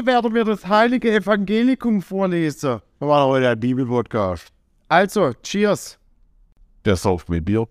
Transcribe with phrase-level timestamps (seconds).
[0.00, 2.80] Heute werden wir das heilige Evangelikum vorlesen.
[3.00, 4.48] Wir machen heute einen Bibelpodcast.
[4.88, 5.98] Also, cheers.
[6.86, 7.68] Der sauft mit Bier.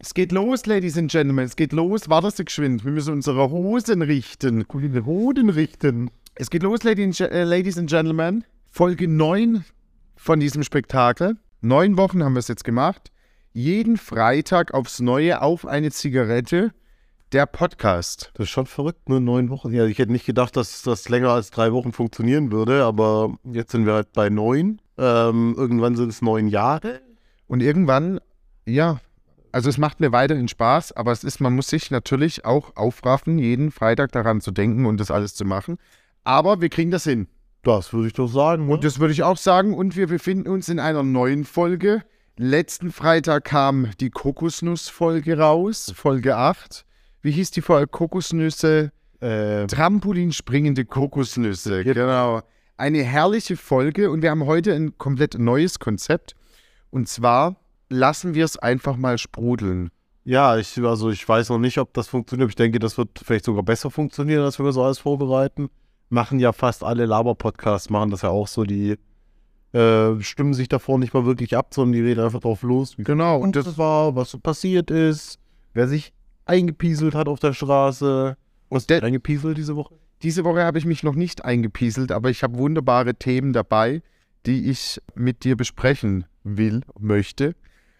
[0.00, 1.44] Es geht los, Ladies and Gentlemen.
[1.44, 2.08] Es geht los.
[2.08, 2.84] Warte Sie geschwind.
[2.84, 4.66] Wir müssen unsere Hosen richten.
[4.66, 6.10] Gute Hoden richten.
[6.34, 8.42] Es geht los, Ladies and, äh, Ladies and Gentlemen.
[8.68, 9.64] Folge 9
[10.16, 11.36] von diesem Spektakel.
[11.60, 13.12] Neun Wochen haben wir es jetzt gemacht.
[13.52, 16.72] Jeden Freitag aufs Neue auf eine Zigarette.
[17.34, 18.30] Der Podcast.
[18.34, 19.20] Das ist schon verrückt, ne?
[19.20, 19.72] Neun Wochen.
[19.72, 23.72] Ja, ich hätte nicht gedacht, dass das länger als drei Wochen funktionieren würde, aber jetzt
[23.72, 24.80] sind wir halt bei neun.
[24.96, 27.00] Ähm, irgendwann sind es neun Jahre.
[27.48, 28.20] Und irgendwann,
[28.66, 29.00] ja,
[29.50, 33.40] also es macht mir weiterhin Spaß, aber es ist, man muss sich natürlich auch aufraffen,
[33.40, 35.78] jeden Freitag daran zu denken und das alles zu machen.
[36.22, 37.26] Aber wir kriegen das hin.
[37.64, 38.68] Das würde ich doch sagen.
[38.68, 38.84] Und ne?
[38.84, 39.74] das würde ich auch sagen.
[39.74, 42.04] Und wir befinden uns in einer neuen Folge.
[42.36, 46.84] Letzten Freitag kam die Kokosnuss-Folge raus, Folge 8.
[47.24, 47.86] Wie hieß die Folge?
[47.86, 51.82] Kokosnüsse, äh, Trampolinspringende Kokosnüsse.
[51.82, 52.42] Genau.
[52.76, 56.34] Eine herrliche Folge und wir haben heute ein komplett neues Konzept.
[56.90, 57.56] Und zwar
[57.88, 59.88] lassen wir es einfach mal sprudeln.
[60.24, 62.50] ja, ich, also ich weiß noch nicht, ob das funktioniert.
[62.50, 65.70] Ich denke, das wird vielleicht sogar besser funktionieren, als wenn wir so alles vorbereiten.
[66.10, 68.64] Machen ja fast alle Laber-Podcasts, machen das ja auch so.
[68.64, 68.98] Die
[69.72, 72.96] äh, stimmen sich davor nicht mal wirklich ab, sondern die reden einfach drauf los.
[72.98, 73.38] Genau.
[73.38, 75.38] und das war, was so passiert ist,
[75.72, 76.12] wer sich
[76.46, 78.36] eingepieselt hat auf der Straße.
[78.70, 79.94] Was Der- der eingepieselt diese Woche?
[80.22, 84.02] Diese Woche habe ich mich noch nicht eingepieselt, aber ich habe wunderbare Themen dabei,
[84.46, 87.54] die ich mit dir besprechen will, möchte.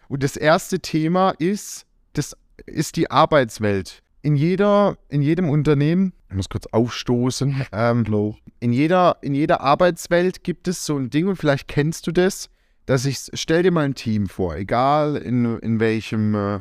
[0.07, 2.35] Und das erste Thema ist, das
[2.65, 4.01] ist die Arbeitswelt.
[4.21, 10.43] In, jeder, in jedem Unternehmen, ich muss kurz aufstoßen, ähm, in, jeder, in jeder Arbeitswelt
[10.43, 12.49] gibt es so ein Ding und vielleicht kennst du das,
[12.85, 16.59] dass ich, stell dir mal ein Team vor, egal in, in welchem, äh,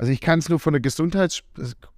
[0.00, 1.42] also ich kann es nur von der Gesundheits,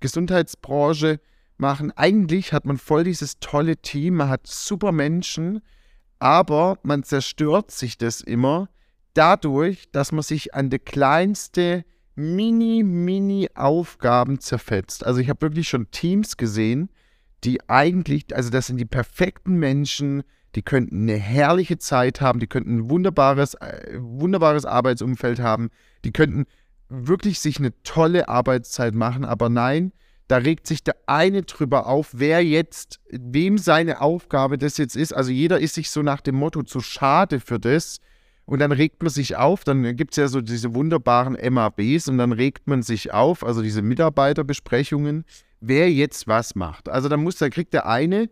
[0.01, 1.21] Gesundheitsbranche
[1.57, 1.93] machen.
[1.93, 5.61] Eigentlich hat man voll dieses tolle Team, man hat super Menschen,
[6.19, 8.69] aber man zerstört sich das immer
[9.15, 11.85] dadurch, dass man sich an die kleinste
[12.17, 15.07] mini, mini Aufgaben zerfetzt.
[15.07, 16.91] Also ich habe wirklich schon Teams gesehen,
[17.45, 20.25] die eigentlich, also das sind die perfekten Menschen,
[20.57, 25.71] die könnten eine herrliche Zeit haben, die könnten ein wunderbares, äh, wunderbares Arbeitsumfeld haben,
[26.05, 26.47] die könnten
[26.93, 29.93] wirklich sich eine tolle Arbeitszeit machen, aber nein,
[30.29, 35.13] da regt sich der eine drüber auf, wer jetzt, wem seine Aufgabe das jetzt ist.
[35.13, 37.99] Also jeder ist sich so nach dem Motto zu schade für das.
[38.45, 42.19] Und dann regt man sich auf, dann gibt es ja so diese wunderbaren MABs und
[42.19, 45.25] dann regt man sich auf, also diese Mitarbeiterbesprechungen,
[45.61, 46.89] wer jetzt was macht.
[46.89, 48.29] Also da muss, da kriegt der eine,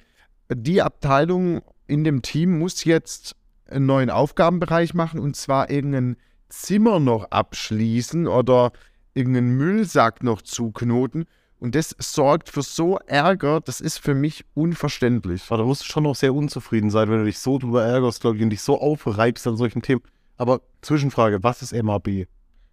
[0.52, 6.16] die Abteilung in dem Team muss jetzt einen neuen Aufgabenbereich machen und zwar irgendein
[6.50, 8.72] Zimmer noch abschließen oder
[9.14, 11.24] irgendeinen Müllsack noch zuknoten.
[11.58, 15.44] Und das sorgt für so Ärger, das ist für mich unverständlich.
[15.48, 18.20] Aber da musst du schon noch sehr unzufrieden sein, wenn du dich so drüber ärgerst,
[18.20, 20.00] glaube ich, und dich so aufreibst an solchen Themen.
[20.36, 22.26] Aber Zwischenfrage, was ist MAB?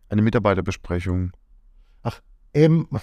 [0.09, 1.31] Eine Mitarbeiterbesprechung.
[2.53, 2.87] M.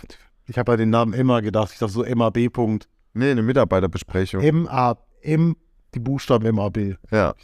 [0.47, 2.53] Ich habe bei den Namen Emma gedacht, ich dachte so MAB.
[2.53, 2.87] Punkt.
[3.15, 4.43] Nee, eine Mitarbeiterbesprechung.
[4.43, 5.56] M A M
[5.95, 6.99] die Buchstaben MAB.
[7.11, 7.35] Ja.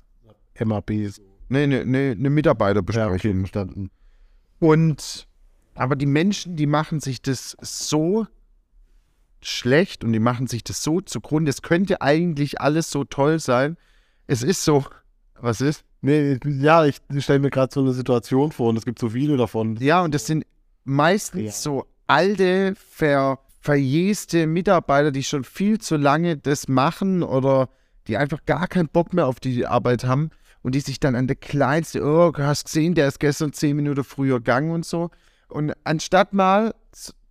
[0.63, 0.91] MAB.
[1.09, 1.23] So.
[1.51, 3.13] Nee, nee, nee, eine Ja, Mitarbeiterbesprechung.
[3.15, 3.91] okay, verstanden.
[4.61, 5.27] Und,
[5.75, 8.27] aber die Menschen, die machen sich das so
[9.43, 11.51] schlecht und die machen sich das so zugrunde.
[11.51, 13.77] Es könnte eigentlich alles so toll sein.
[14.27, 14.85] Es ist so,
[15.41, 15.85] was ist?
[16.03, 19.37] Nee, ja, ich stelle mir gerade so eine Situation vor und es gibt so viele
[19.37, 19.77] davon.
[19.77, 20.45] Ja, und das sind
[20.85, 21.51] meistens Ja.
[21.53, 27.69] so alte, ver, verjeste Mitarbeiter, die schon viel zu lange das machen oder
[28.07, 30.31] die einfach gar keinen Bock mehr auf die Arbeit haben
[30.63, 34.05] und die sich dann an der kleinste, oh, hast gesehen, der ist gestern zehn Minuten
[34.05, 35.11] früher gegangen und so.
[35.49, 36.75] Und anstatt mal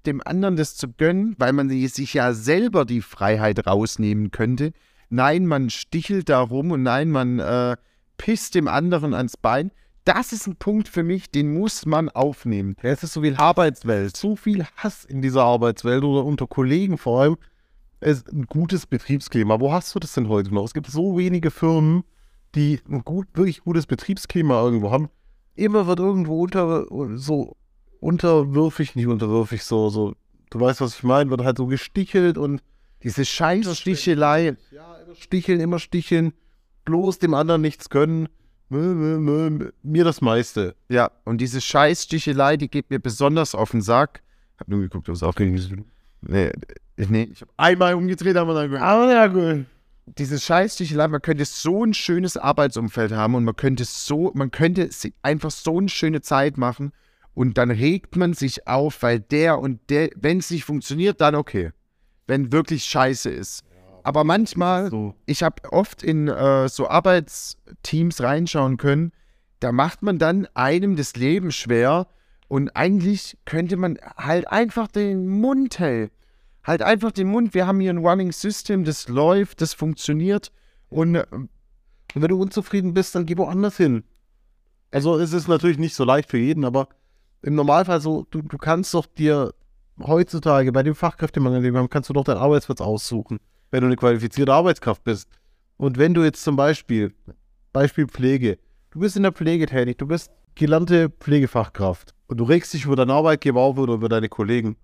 [0.05, 4.73] dem anderen das zu gönnen, weil man sich ja selber die Freiheit rausnehmen könnte,
[5.09, 7.75] nein, man stichelt da rum und nein, man äh,
[8.17, 9.71] pisst dem anderen ans Bein.
[10.05, 12.75] Das ist ein Punkt für mich, den muss man aufnehmen.
[12.81, 17.21] Es ist so viel Arbeitswelt, so viel Hass in dieser Arbeitswelt oder unter Kollegen vor
[17.21, 17.37] allem.
[17.99, 19.59] Es ist ein gutes Betriebsklima.
[19.59, 20.63] Wo hast du das denn heute noch?
[20.63, 22.03] Es gibt so wenige Firmen,
[22.55, 25.09] die ein gut, wirklich gutes Betriebsklima irgendwo haben.
[25.55, 26.85] Immer wird irgendwo unter,
[27.15, 27.55] so
[27.99, 30.15] unterwürfig, nicht unterwürfig, so, so,
[30.49, 32.61] du weißt, was ich meine, wird halt so gestichelt und
[33.03, 34.55] Diese Scheißstichelei.
[34.71, 36.33] ja, immer sticheln, immer sticheln,
[36.85, 38.29] bloß dem anderen nichts gönnen.
[38.69, 40.75] Mö, mö, mö, mir das meiste.
[40.89, 44.21] Ja, und diese Scheißstichelei, die geht mir besonders auf den Sack.
[44.59, 45.85] Hab nur geguckt, ob es aufging.
[46.21, 46.51] Nee,
[46.97, 48.75] nee, ich hab einmal umgedreht, haben wir dann.
[48.75, 49.65] Aber ja, gut.
[50.17, 54.89] Diese Scheißstichelei, man könnte so ein schönes Arbeitsumfeld haben und man könnte so, man könnte
[55.21, 56.91] einfach so eine schöne Zeit machen
[57.33, 61.35] und dann regt man sich auf, weil der und der, wenn es nicht funktioniert, dann
[61.35, 61.71] okay.
[62.27, 63.63] Wenn wirklich scheiße ist.
[64.03, 65.15] Aber manchmal, So.
[65.25, 69.11] ich habe oft in äh, so Arbeitsteams reinschauen können,
[69.59, 72.07] da macht man dann einem das Leben schwer
[72.47, 76.11] und eigentlich könnte man halt einfach den Mund hält.
[76.63, 77.53] Halt einfach den Mund.
[77.53, 80.51] Wir haben hier ein Running System, das läuft, das funktioniert
[80.89, 81.25] und äh,
[82.15, 84.03] Und wenn du unzufrieden bist, dann geh woanders hin.
[84.91, 86.89] Also es ist natürlich nicht so leicht für jeden, aber
[87.41, 89.53] im Normalfall so, du, du kannst doch dir
[90.01, 93.39] heutzutage bei dem Fachkräftemangel, den wir haben, kannst du doch deinen Arbeitsplatz aussuchen,
[93.69, 95.29] wenn du eine qualifizierte Arbeitskraft bist.
[95.77, 97.13] Und wenn du jetzt zum Beispiel,
[97.71, 98.57] Beispiel Pflege,
[98.91, 102.95] du bist in der Pflege tätig, du bist gelernte Pflegefachkraft und du regst dich über
[102.95, 104.75] deinen Arbeitgeber auf oder über deine Kollegen,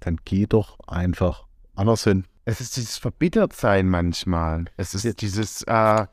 [0.00, 2.24] dann geh doch einfach anders hin.
[2.44, 4.66] es ist dieses Verbittertsein manchmal.
[4.76, 6.06] Es ist dieses, äh,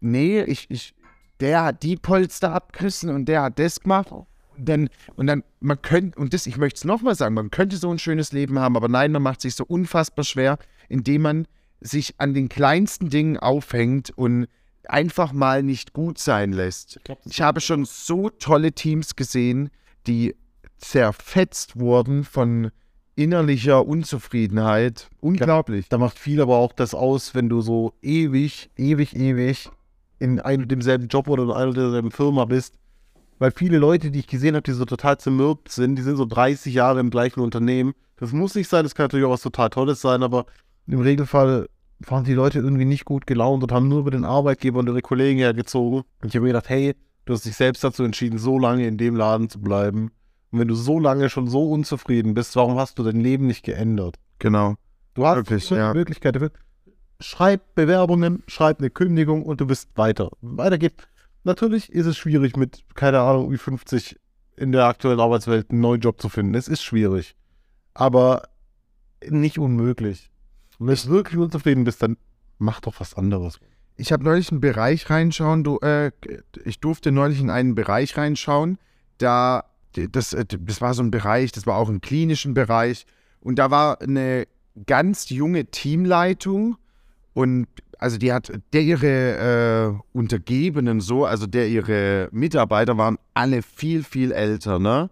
[0.00, 0.94] nee, ich, ich,
[1.40, 4.10] der hat die Polster abgerissen und der hat das gemacht.
[4.10, 7.76] Und dann, und dann, man könnte, und das, ich möchte es nochmal sagen, man könnte
[7.76, 11.46] so ein schönes Leben haben, aber nein, man macht sich so unfassbar schwer, indem man
[11.80, 14.46] sich an den kleinsten Dingen aufhängt und
[14.88, 17.00] einfach mal nicht gut sein lässt.
[17.24, 19.70] Ich habe schon so tolle Teams gesehen,
[20.06, 20.36] die
[20.78, 22.70] zerfetzt wurden von
[23.14, 25.08] innerlicher Unzufriedenheit.
[25.20, 25.88] Unglaublich.
[25.88, 29.70] Da macht viel aber auch das aus, wenn du so ewig, ewig, ewig
[30.18, 32.78] in einem und demselben Job oder in einer und derselben Firma bist.
[33.38, 36.24] Weil viele Leute, die ich gesehen habe, die so total zermürbt sind, die sind so
[36.24, 37.92] 30 Jahre im gleichen Unternehmen.
[38.16, 40.46] Das muss nicht sein, das kann natürlich auch was total Tolles sein, aber
[40.86, 41.68] im Regelfall
[41.98, 45.02] waren die Leute irgendwie nicht gut gelaunt und haben nur über den Arbeitgeber und ihre
[45.02, 46.02] Kollegen hergezogen.
[46.20, 46.94] Und ich habe mir gedacht, hey,
[47.24, 50.10] du hast dich selbst dazu entschieden, so lange in dem Laden zu bleiben.
[50.52, 53.64] Und wenn du so lange schon so unzufrieden bist, warum hast du dein Leben nicht
[53.64, 54.16] geändert?
[54.38, 54.76] Genau.
[55.14, 55.94] Du hast Wirklich, eine ja.
[55.94, 56.52] Möglichkeit dafür.
[57.20, 60.30] Schreib Bewerbungen, schreib eine Kündigung und du bist weiter.
[60.42, 60.94] Weiter geht.
[61.44, 64.18] Natürlich ist es schwierig mit, keine Ahnung, wie 50
[64.56, 66.54] in der aktuellen Arbeitswelt einen neuen Job zu finden.
[66.54, 67.34] Es ist schwierig.
[67.94, 68.42] Aber
[69.28, 70.30] nicht unmöglich.
[70.78, 72.16] Und wenn du wirklich unzufrieden bist, dann
[72.58, 73.58] mach doch was anderes.
[73.96, 75.64] Ich habe neulich einen Bereich reinschauen.
[75.64, 76.12] Du, äh,
[76.64, 78.78] ich durfte neulich in einen Bereich reinschauen.
[79.18, 83.06] Da, das, äh, das war so ein Bereich, das war auch im klinischen Bereich.
[83.40, 84.46] Und da war eine
[84.86, 86.76] ganz junge Teamleitung.
[87.34, 87.66] Und
[87.98, 94.02] also die hat, der ihre äh, Untergebenen so, also der ihre Mitarbeiter waren alle viel,
[94.02, 95.10] viel älter, ne?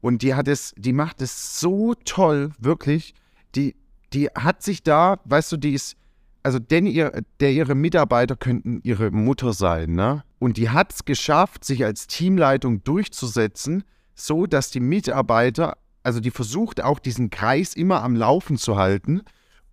[0.00, 3.14] Und die hat es, die macht es so toll, wirklich.
[3.54, 3.74] Die,
[4.12, 5.96] die hat sich da, weißt du, die ist,
[6.42, 10.24] also denn ihr, der ihre Mitarbeiter könnten ihre Mutter sein, ne?
[10.38, 16.30] Und die hat es geschafft, sich als Teamleitung durchzusetzen, so dass die Mitarbeiter, also die
[16.30, 19.22] versucht auch diesen Kreis immer am Laufen zu halten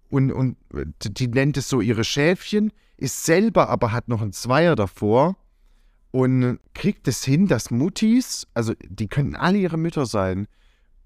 [0.10, 0.58] und, und
[1.02, 5.36] die nennt es so ihre Schäfchen, ist selber aber hat noch einen Zweier davor
[6.12, 10.48] und kriegt es hin, dass Muttis, also die könnten alle ihre Mütter sein,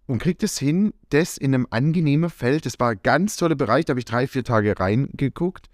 [0.07, 3.85] und kriegt es hin, das in einem angenehmen Feld, das war ein ganz toller Bereich,
[3.85, 5.67] da habe ich drei, vier Tage reingeguckt.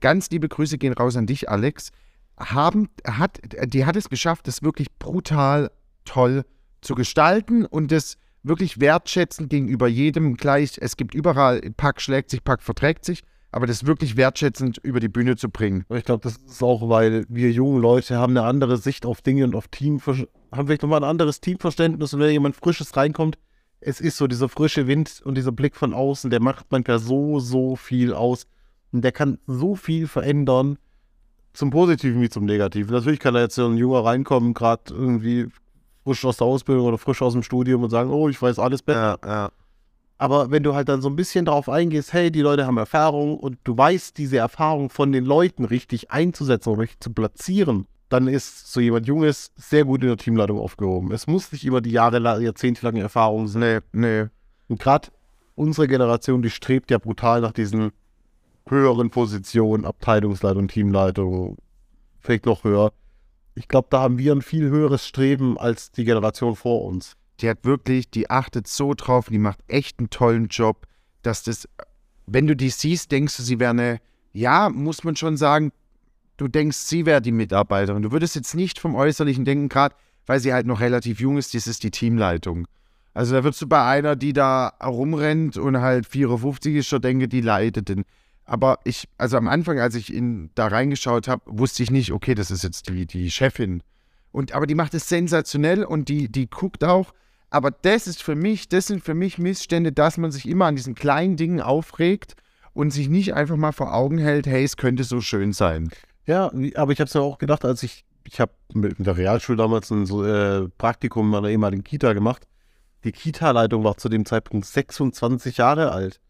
[0.00, 1.90] Ganz liebe Grüße gehen raus an dich, Alex.
[2.38, 5.70] Haben, hat, die hat es geschafft, das wirklich brutal
[6.04, 6.44] toll
[6.84, 10.78] zu gestalten und das wirklich wertschätzend gegenüber jedem gleich.
[10.80, 15.08] Es gibt überall, Pack schlägt sich, Pack verträgt sich, aber das wirklich wertschätzend über die
[15.08, 15.84] Bühne zu bringen.
[15.88, 19.44] Ich glaube, das ist auch, weil wir jungen Leute haben eine andere Sicht auf Dinge
[19.44, 20.00] und auf Team,
[20.52, 23.38] haben vielleicht nochmal ein anderes Teamverständnis und wenn jemand Frisches reinkommt,
[23.80, 27.38] es ist so dieser frische Wind und dieser Blick von außen, der macht manchmal so,
[27.38, 28.46] so viel aus.
[28.92, 30.78] Und der kann so viel verändern,
[31.52, 32.92] zum Positiven wie zum Negativen.
[32.92, 35.48] Natürlich kann da jetzt so ein Junger reinkommen, gerade irgendwie
[36.04, 38.82] frisch aus der Ausbildung oder frisch aus dem Studium und sagen, oh, ich weiß alles
[38.82, 39.18] besser.
[39.24, 39.50] ja.
[40.16, 43.36] Aber wenn du halt dann so ein bisschen darauf eingehst, hey, die Leute haben Erfahrung
[43.36, 48.28] und du weißt, diese Erfahrung von den Leuten richtig einzusetzen und richtig zu platzieren, dann
[48.28, 51.10] ist so jemand Junges sehr gut in der Teamleitung aufgehoben.
[51.10, 53.82] Es muss nicht immer die Jahre, jahrzehntelange Erfahrung sein.
[53.92, 54.28] Nee, nee.
[54.68, 55.08] Und gerade
[55.56, 57.90] unsere Generation, die strebt ja brutal nach diesen
[58.68, 61.56] höheren Positionen, Abteilungsleitung, Teamleitung,
[62.20, 62.92] vielleicht noch höher.
[63.54, 67.16] Ich glaube, da haben wir ein viel höheres Streben als die Generation vor uns.
[67.40, 70.86] Die hat wirklich, die achtet so drauf, die macht echt einen tollen Job,
[71.22, 71.68] dass das,
[72.26, 74.00] wenn du die siehst, denkst du, sie wäre eine,
[74.32, 75.72] ja, muss man schon sagen,
[76.36, 78.02] du denkst, sie wäre die Mitarbeiterin.
[78.02, 79.94] Du würdest jetzt nicht vom Äußerlichen denken, gerade
[80.26, 82.66] weil sie halt noch relativ jung ist, das ist die Teamleitung.
[83.12, 87.28] Also da würdest du bei einer, die da rumrennt und halt 54 ist, schon denken,
[87.28, 88.04] die leitet den.
[88.44, 92.34] Aber ich, also am Anfang, als ich in, da reingeschaut habe, wusste ich nicht, okay,
[92.34, 93.82] das ist jetzt die, die Chefin.
[94.32, 97.12] Und, aber die macht es sensationell und die, die guckt auch.
[97.50, 100.76] Aber das ist für mich, das sind für mich Missstände, dass man sich immer an
[100.76, 102.34] diesen kleinen Dingen aufregt
[102.72, 105.88] und sich nicht einfach mal vor Augen hält, hey, es könnte so schön sein.
[106.26, 109.56] Ja, aber ich habe es ja auch gedacht, als ich, ich habe mit der Realschule
[109.56, 112.46] damals ein äh, Praktikum in meiner ehemaligen Kita gemacht.
[113.04, 116.20] Die Kita-Leitung war zu dem Zeitpunkt 26 Jahre alt.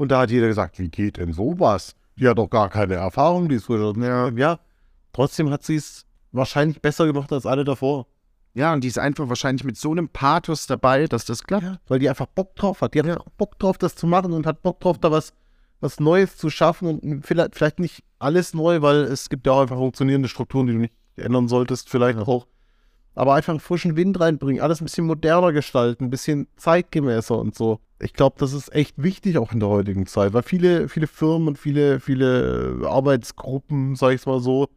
[0.00, 1.94] Und da hat jeder gesagt, wie geht denn sowas?
[2.20, 3.96] die hat auch gar keine Erfahrung, die ist frisch.
[3.96, 4.28] Ja.
[4.28, 4.60] ja,
[5.12, 8.06] trotzdem hat sie es wahrscheinlich besser gemacht als alle davor.
[8.52, 11.64] Ja, und die ist einfach wahrscheinlich mit so einem Pathos dabei, dass das klappt.
[11.64, 12.94] Ja, weil die einfach Bock drauf hat.
[12.94, 13.18] Die hat ja.
[13.38, 15.32] Bock drauf, das zu machen und hat Bock drauf, da was,
[15.80, 19.62] was Neues zu schaffen und vielleicht, vielleicht nicht alles neu, weil es gibt ja auch
[19.62, 22.46] einfach funktionierende Strukturen, die du nicht ändern solltest, vielleicht auch.
[23.20, 27.54] Aber einfach einen frischen Wind reinbringen, alles ein bisschen moderner gestalten, ein bisschen zeitgemäßer und
[27.54, 27.78] so.
[27.98, 31.48] Ich glaube, das ist echt wichtig auch in der heutigen Zeit, weil viele, viele Firmen
[31.48, 34.68] und viele, viele Arbeitsgruppen, sag ich mal so,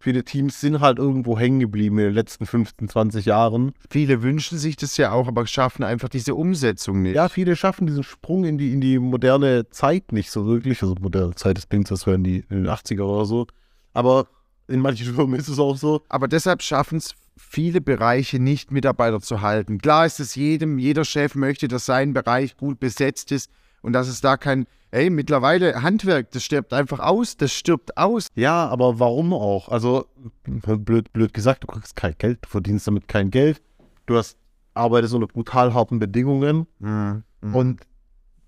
[0.00, 3.72] viele Teams sind halt irgendwo hängen geblieben in den letzten 15, 20 Jahren.
[3.88, 7.14] Viele wünschen sich das ja auch, aber schaffen einfach diese Umsetzung nicht.
[7.14, 10.82] Ja, viele schaffen diesen Sprung in die, in die moderne Zeit nicht so wirklich.
[10.82, 13.46] Also moderne Zeit, das klingt, das wären in, die, in den 80er oder so.
[13.92, 14.26] Aber
[14.66, 16.02] in manchen Firmen ist es auch so.
[16.08, 19.78] Aber deshalb schaffen es viele Bereiche nicht, Mitarbeiter zu halten.
[19.78, 23.50] Klar ist es jedem, jeder Chef möchte, dass sein Bereich gut besetzt ist
[23.82, 28.26] und dass es da kein Ey, mittlerweile Handwerk, das stirbt einfach aus, das stirbt aus.
[28.34, 29.70] Ja, aber warum auch?
[29.70, 30.04] Also,
[30.44, 33.62] blöd, blöd gesagt, du kriegst kein Geld, du verdienst damit kein Geld.
[34.04, 34.36] Du hast,
[34.74, 36.66] arbeitest unter brutal harten Bedingungen.
[36.78, 37.22] Mhm.
[37.40, 37.54] Mhm.
[37.54, 37.80] Und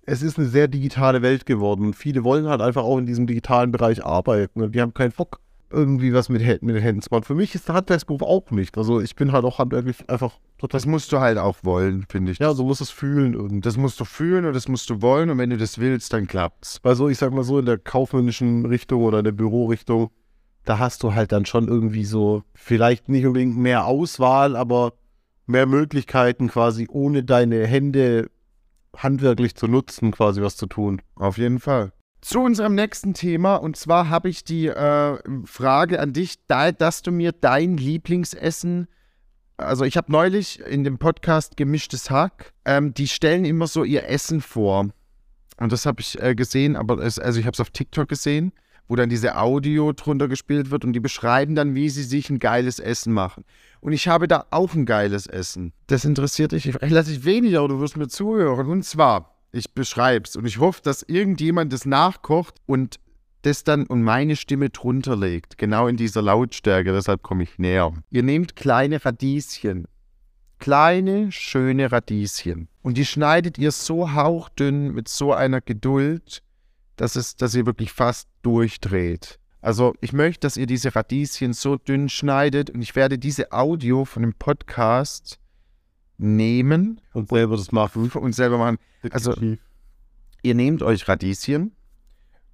[0.05, 1.83] es ist eine sehr digitale Welt geworden.
[1.83, 4.61] Und viele wollen halt einfach auch in diesem digitalen Bereich arbeiten.
[4.61, 5.39] Und die haben keinen Bock
[5.69, 7.23] irgendwie was mit, mit den Händen zu machen.
[7.23, 8.77] Für mich ist der Handwerksberuf auch nicht.
[8.77, 10.79] Also ich bin halt auch handwerklich einfach total.
[10.79, 12.39] Das musst du halt auch wollen, finde ich.
[12.39, 13.35] Ja, so musst du es fühlen.
[13.35, 15.29] Und das musst du fühlen und das musst du wollen.
[15.29, 16.79] Und wenn du das willst, dann klappt's.
[16.83, 20.11] Weil so, ich sag mal so, in der kaufmännischen Richtung oder in der Bürorichtung,
[20.63, 24.93] da hast du halt dann schon irgendwie so, vielleicht nicht unbedingt mehr Auswahl, aber
[25.45, 28.29] mehr Möglichkeiten quasi ohne deine Hände
[28.95, 31.01] handwerklich zu nutzen, quasi was zu tun.
[31.15, 31.91] Auf jeden Fall
[32.25, 33.57] zu unserem nächsten Thema.
[33.57, 38.87] Und zwar habe ich die äh, Frage an dich, da, dass du mir dein Lieblingsessen.
[39.57, 44.09] Also ich habe neulich in dem Podcast Gemischtes Hack, ähm, die stellen immer so ihr
[44.09, 44.89] Essen vor.
[45.57, 48.53] Und das habe ich äh, gesehen, aber es, also ich habe es auf TikTok gesehen,
[48.87, 52.39] wo dann diese Audio drunter gespielt wird und die beschreiben dann, wie sie sich ein
[52.39, 53.45] geiles Essen machen.
[53.81, 55.73] Und ich habe da auch ein geiles Essen.
[55.85, 58.67] Das interessiert dich ich weniger, aber du wirst mir zuhören.
[58.67, 60.35] Und zwar ich beschreibe es.
[60.35, 62.99] Und ich hoffe, dass irgendjemand das nachkocht und
[63.41, 65.57] das dann und meine Stimme drunter legt.
[65.57, 67.93] Genau in dieser Lautstärke, deshalb komme ich näher.
[68.09, 69.87] Ihr nehmt kleine Radieschen.
[70.57, 72.69] Kleine, schöne Radieschen.
[72.81, 76.41] Und die schneidet ihr so hauchdünn mit so einer Geduld,
[76.95, 79.39] dass, es, dass ihr wirklich fast durchdreht.
[79.61, 84.05] Also ich möchte, dass ihr diese Radieschen so dünn schneidet und ich werde diese Audio
[84.05, 85.39] von dem Podcast
[86.17, 88.77] nehmen und selber das machen und selber machen.
[89.11, 89.33] Also
[90.41, 91.71] ihr nehmt euch Radieschen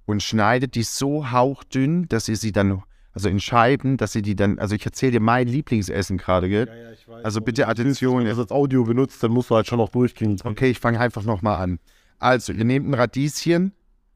[0.06, 2.82] und schneidet die so hauchdünn, dass ihr sie dann
[3.14, 6.66] also in Scheiben, dass ihr die dann, also ich erzähle dir mein Lieblingsessen gerade, gell?
[6.66, 7.24] Ja, ja, ich weiß.
[7.24, 8.18] Also bitte Attention.
[8.18, 10.40] Wenn du das als Audio benutzt, dann musst du halt schon noch durchgehen.
[10.42, 11.78] Okay, ich fange einfach nochmal an.
[12.18, 13.72] Also, ihr nehmt ein Radieschen,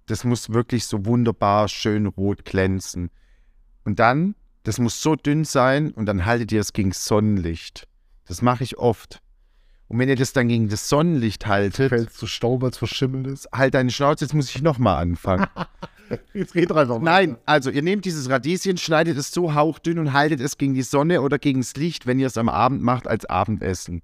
[0.06, 3.10] das muss wirklich so wunderbar schön rot glänzen.
[3.84, 7.88] Und dann, das muss so dünn sein und dann haltet ihr es gegen Sonnenlicht.
[8.26, 9.20] Das mache ich oft.
[9.88, 11.90] Und wenn ihr das dann gegen das Sonnenlicht haltet.
[11.90, 13.48] Fällst du Staub, als verschimmelt ist.
[13.52, 15.46] Halt deine Schnauze, jetzt muss ich nochmal anfangen.
[16.34, 17.04] jetzt red einfach mal.
[17.04, 20.82] Nein, also ihr nehmt dieses Radieschen, schneidet es so hauchdünn und haltet es gegen die
[20.82, 24.02] Sonne oder gegen das Licht, wenn ihr es am Abend macht, als Abendessen.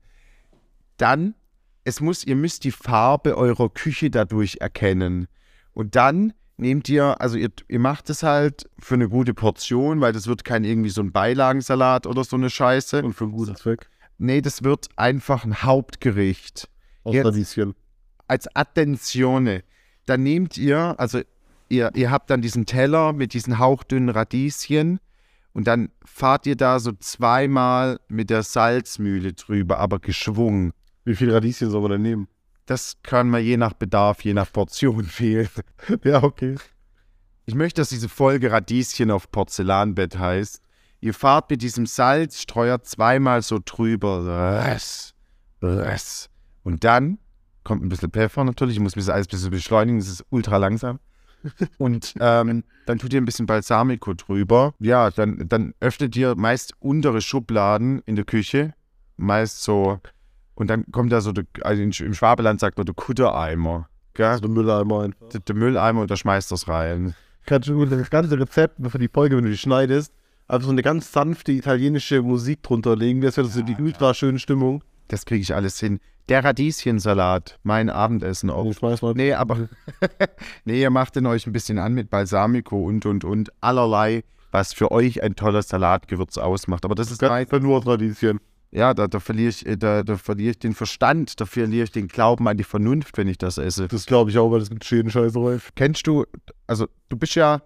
[0.98, 1.34] Dann,
[1.82, 5.26] es muss, ihr müsst die Farbe eurer Küche dadurch erkennen.
[5.72, 10.12] Und dann nehmt ihr, also ihr, ihr macht es halt für eine gute Portion, weil
[10.12, 13.02] das wird kein irgendwie so ein Beilagensalat oder so eine Scheiße.
[13.02, 13.88] Und für einen guten Zweck.
[14.18, 16.68] Nee, das wird einfach ein Hauptgericht.
[17.04, 17.74] Aus Jetzt, Radieschen.
[18.28, 19.64] Als Attenzione.
[20.06, 21.20] Dann nehmt ihr, also
[21.68, 25.00] ihr, ihr habt dann diesen Teller mit diesen hauchdünnen Radieschen
[25.52, 30.72] und dann fahrt ihr da so zweimal mit der Salzmühle drüber, aber geschwungen.
[31.04, 32.28] Wie viele Radieschen soll man denn nehmen?
[32.66, 35.48] Das kann man je nach Bedarf, je nach Portion fehlen.
[36.04, 36.56] ja, okay.
[37.44, 40.62] Ich möchte, dass diese Folge Radieschen auf Porzellanbett heißt.
[41.02, 44.22] Ihr fahrt mit diesem Salzstreuer zweimal so drüber.
[46.62, 47.18] Und dann
[47.64, 48.76] kommt ein bisschen Pfeffer natürlich.
[48.76, 49.98] Ich muss das alles ein bisschen beschleunigen.
[49.98, 51.00] Das ist ultra langsam.
[51.76, 54.74] Und ähm, dann tut ihr ein bisschen Balsamico drüber.
[54.78, 58.72] Ja, dann, dann öffnet ihr meist untere Schubladen in der Küche.
[59.16, 59.98] Meist so.
[60.54, 63.88] Und dann kommt da so, der, also im Schwabeland sagt man der Kuttereimer.
[64.14, 64.26] Gell?
[64.26, 65.28] Also der Mülleimer einfach.
[65.30, 67.16] Der, der Mülleimer und da schmeißt das rein.
[67.44, 70.12] Kannst du das ganze Rezept für die Folge, wenn du die schneidest,
[70.52, 73.22] also so eine ganz sanfte italienische Musik drunter legen.
[73.22, 74.84] Das wäre so die ultra schöne Stimmung.
[75.08, 75.98] Das kriege ich alles hin.
[76.28, 78.70] Der Radieschensalat, mein Abendessen auch.
[78.70, 79.14] Ich weiß mal.
[79.14, 79.68] Nee, aber
[80.66, 84.74] nee, ihr macht den euch ein bisschen an mit Balsamico und und und allerlei, was
[84.74, 86.84] für euch ein tolles Salatgewürz ausmacht.
[86.84, 88.38] Aber das ist ganz nur Tradition.
[88.70, 91.92] Ja, da, da verliere ich, äh, da, da verliere ich den Verstand, da verliere ich
[91.92, 93.88] den Glauben an die Vernunft, wenn ich das esse.
[93.88, 95.70] Das glaube ich auch, weil das gibt schönen Scheiß Rolf.
[95.76, 96.26] Kennst du,
[96.66, 97.62] also du bist ja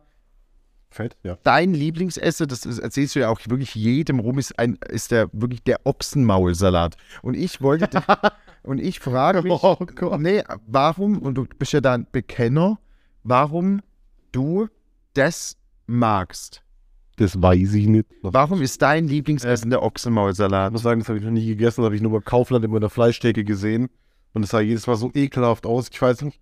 [0.96, 1.38] Fett, ja.
[1.42, 5.28] Dein Lieblingsessen, das ist, erzählst du ja auch wirklich jedem rum, ist, ein, ist der
[5.32, 6.96] wirklich der Ochsenmaulsalat.
[7.22, 8.02] Und ich wollte,
[8.62, 12.78] und ich frage mich, Oh nee, warum, und du bist ja da ein Bekenner,
[13.22, 13.80] warum
[14.32, 14.68] du
[15.14, 16.62] das magst.
[17.16, 18.06] Das weiß ich nicht.
[18.10, 20.72] Ich Warum ist dein Lieblingsessen der Ochsenmaulsalat?
[20.72, 22.76] muss sagen, das habe ich noch nie gegessen, das habe ich nur bei Kaufland immer
[22.76, 23.88] in der Fleischtheke gesehen.
[24.34, 25.88] Und es sah jedes Mal so ekelhaft aus.
[25.90, 26.40] Ich weiß nicht.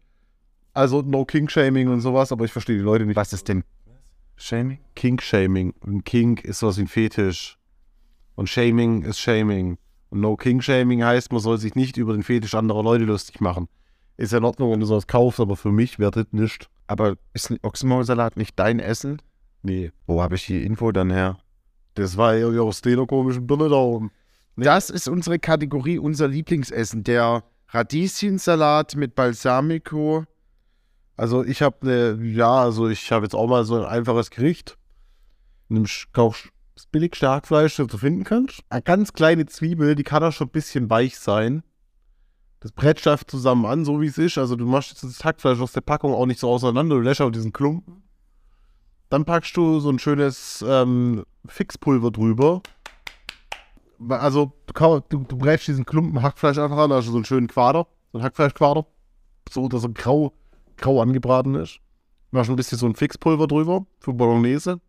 [0.72, 3.14] Also no King-Shaming und sowas, aber ich verstehe die Leute nicht.
[3.14, 3.62] Was ist denn
[4.36, 4.78] Shaming?
[4.94, 5.74] King-Shaming?
[5.86, 7.58] Ein King ist sowas wie ein Fetisch.
[8.34, 9.78] Und Shaming ist Shaming.
[10.10, 13.68] Und no King-Shaming heißt, man soll sich nicht über den Fetisch anderer Leute lustig machen.
[14.16, 16.68] Ist ja in Ordnung, wenn du sowas kaufst, aber für mich das nicht.
[16.86, 19.20] Aber ist ein Ochsenmaulsalat nicht dein Essen?
[19.62, 19.92] Nee.
[20.06, 21.38] Wo habe ich die Info dann her?
[21.94, 24.10] Das war irgendwie aus der komischen Birne da oben.
[24.56, 27.02] Das ist unsere Kategorie, unser Lieblingsessen.
[27.02, 30.24] Der Radieschensalat mit Balsamico.
[31.16, 34.76] Also ich habe ne, ja, also ich habe jetzt auch mal so ein einfaches Gericht.
[35.68, 38.62] Nimm kauf das billigste Hackfleisch, das du finden kannst.
[38.68, 41.62] Eine ganz kleine Zwiebel, die kann auch schon ein bisschen weich sein.
[42.60, 44.38] Das bretscht einfach zusammen an, so wie es ist.
[44.38, 47.20] Also du machst jetzt das Hackfleisch aus der Packung auch nicht so auseinander, du lässt
[47.20, 48.02] auch diesen Klumpen.
[49.10, 52.62] Dann packst du so ein schönes ähm, Fixpulver drüber.
[54.08, 58.18] Also du, du, brätst diesen Klumpen Hackfleisch einfach an, also so einen schönen Quader, so
[58.18, 58.86] ein Hackfleischquader.
[59.50, 60.32] So, dass er grau,
[60.76, 61.80] grau angebraten ist.
[62.30, 64.80] Machst ein bisschen so ein Fixpulver drüber für Bolognese.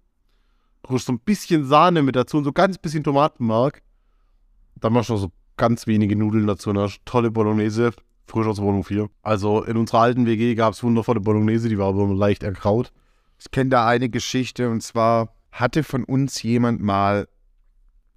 [0.89, 3.81] Rührst so ein bisschen Sahne mit dazu und so ganz bisschen Tomatenmark.
[4.75, 7.91] Dann machst du noch so ganz wenige Nudeln dazu und hast tolle Bolognese,
[8.27, 9.09] frisch aus Wohnung 4.
[9.21, 12.91] Also in unserer alten WG gab es wundervolle Bolognese, die war aber leicht erkraut.
[13.39, 17.27] Ich kenne da eine Geschichte und zwar hatte von uns jemand mal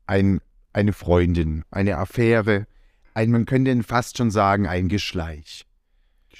[0.07, 0.41] ein,
[0.73, 2.67] eine Freundin, eine Affäre,
[3.15, 5.68] ein, man könnte fast schon sagen, ein Geschleich.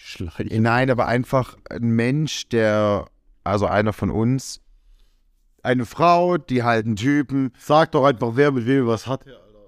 [0.09, 0.51] Schleich.
[0.51, 3.05] Nein, aber einfach ein Mensch, der,
[3.45, 4.63] also einer von uns,
[5.63, 7.53] eine Frau, die halt einen Typen.
[7.59, 9.25] Sag doch einfach, wer mit wem was hat.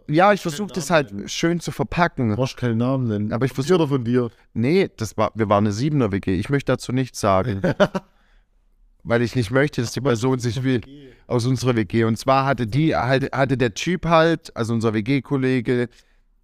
[0.08, 2.30] Ja, ich versuche das halt schön zu verpacken.
[2.30, 3.32] Du brauchst keinen Namen nennen.
[3.32, 4.30] Aber ich versuche doch von dir.
[4.54, 6.34] nee, das war, wir waren eine Siebener WG.
[6.34, 7.60] Ich möchte dazu nichts sagen.
[9.02, 10.80] weil ich nicht möchte, dass die Person sich will
[11.26, 12.04] aus unserer WG.
[12.04, 15.88] Und zwar hatte die, halt, hatte der Typ halt, also unser WG-Kollege,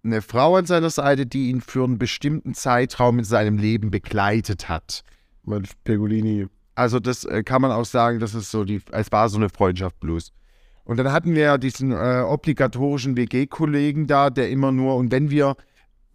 [0.03, 4.69] eine Frau an seiner Seite, die ihn für einen bestimmten Zeitraum in seinem Leben begleitet
[4.69, 5.03] hat.
[5.43, 6.47] Mein Pegolini.
[6.75, 9.49] Also das äh, kann man auch sagen, das ist so die, es war so eine
[9.49, 10.31] Freundschaft bloß.
[10.83, 15.29] Und dann hatten wir ja diesen äh, obligatorischen WG-Kollegen da, der immer nur, und wenn
[15.29, 15.55] wir,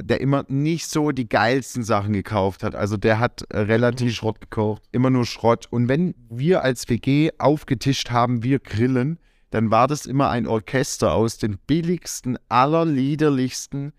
[0.00, 2.74] der immer nicht so die geilsten Sachen gekauft hat.
[2.74, 4.82] Also der hat äh, relativ Schrott gekauft.
[4.92, 5.66] immer nur Schrott.
[5.70, 9.18] Und wenn wir als WG aufgetischt haben, wir grillen,
[9.52, 13.92] dann war das immer ein Orchester aus den billigsten, allerliederlichsten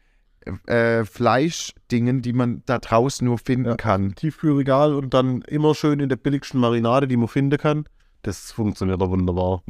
[0.65, 3.75] äh, Fleischdingen, die man da draußen nur finden Ja.
[3.75, 4.15] kann.
[4.15, 7.85] Tiefkühlregal und dann immer schön in der billigsten Marinade, die man finden kann.
[8.23, 9.61] Das funktioniert doch wunderbar.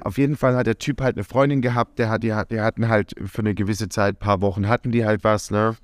[0.00, 2.88] Auf jeden Fall hat der Typ halt eine Freundin gehabt, der hat, die, die hatten
[2.88, 5.76] halt für eine gewisse Zeit, paar Wochen hatten die halt was, ne?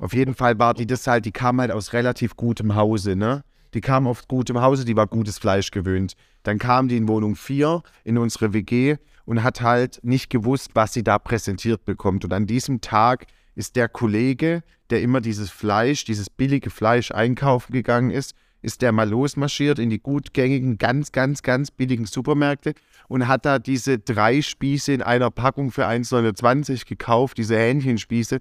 [0.00, 3.42] Auf jeden Fall war die das halt, die kam halt aus relativ gutem Hause, ne?
[3.74, 6.14] Die kam aus gutem Hause, die war gutes Fleisch gewöhnt.
[6.44, 10.92] Dann kam die in Wohnung 4 in unsere WG und hat halt nicht gewusst, was
[10.92, 12.24] sie da präsentiert bekommt.
[12.24, 17.72] Und an diesem Tag ist der Kollege, der immer dieses Fleisch, dieses billige Fleisch einkaufen
[17.72, 22.74] gegangen ist, ist der mal losmarschiert in die gutgängigen, ganz, ganz, ganz billigen Supermärkte
[23.08, 28.40] und hat da diese drei Spieße in einer Packung für 1,29 gekauft, diese Hähnchenspieße,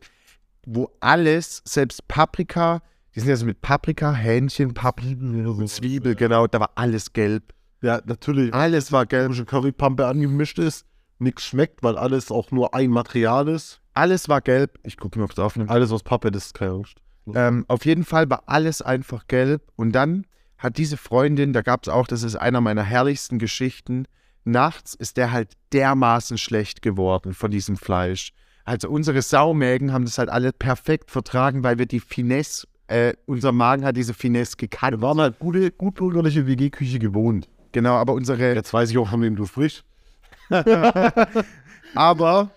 [0.66, 2.82] wo alles, selbst Paprika,
[3.16, 7.54] die sind ja so mit Paprika, Hähnchen, Paprika, Zwiebel, genau, da war alles gelb.
[7.82, 8.54] Ja, natürlich.
[8.54, 9.26] Alles war gelb.
[9.26, 10.86] Komische Currypampe angemischt ist.
[11.20, 13.82] Nichts schmeckt, weil alles auch nur ein Material ist.
[13.94, 14.80] Alles war gelb.
[14.84, 15.70] Ich gucke mir, ob es aufnimmt.
[15.70, 16.96] Alles aus Pappe, das ist keine Angst.
[17.34, 19.62] Ähm, auf jeden Fall war alles einfach gelb.
[19.76, 20.26] Und dann
[20.58, 24.06] hat diese Freundin, da gab es auch, das ist einer meiner herrlichsten Geschichten,
[24.46, 28.32] nachts ist der halt dermaßen schlecht geworden von diesem Fleisch.
[28.66, 33.52] Also unsere Saumägen haben das halt alle perfekt vertragen, weil wir die Finesse, äh, unser
[33.52, 34.94] Magen hat diese Finesse gekannt.
[34.94, 37.50] Wir waren halt gute, gutbürgerliche WG-Küche gewohnt.
[37.72, 39.84] Genau, aber unsere, Jetzt weiß ich auch, von wem du sprichst.
[41.96, 42.52] aber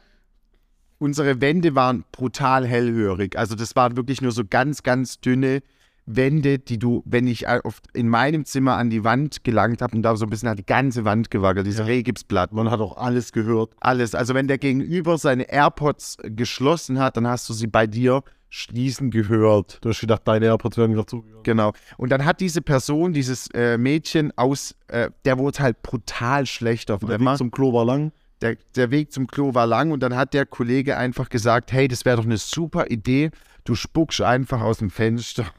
[0.98, 3.38] unsere Wände waren brutal hellhörig.
[3.38, 5.62] Also das waren wirklich nur so ganz, ganz dünne
[6.06, 10.02] Wände, die du, wenn ich auf, in meinem Zimmer an die Wand gelangt habe und
[10.02, 11.86] da so ein bisschen hat die ganze Wand gewackelt, diese Ja.
[11.86, 13.72] Rehgipsplatten, Man hat auch alles gehört.
[13.80, 14.14] alles.
[14.14, 19.10] Also wenn der Gegenüber seine AirPods geschlossen hat, dann hast du sie bei dir schließen
[19.10, 19.78] gehört.
[19.82, 21.44] Du hast gedacht, deine AirPods werden wieder zugehört.
[21.44, 21.72] Genau.
[21.96, 26.90] Und dann hat diese Person, dieses äh, Mädchen aus, äh, der wurde halt brutal schlecht
[26.90, 27.20] auf Der.
[27.20, 28.12] Weg zum Klo war lang.
[28.40, 31.88] der, der Weg zum Klo war lang und dann hat der Kollege einfach gesagt, hey,
[31.88, 33.30] das wäre doch eine super Idee,
[33.64, 35.46] du spuckst einfach aus dem Fenster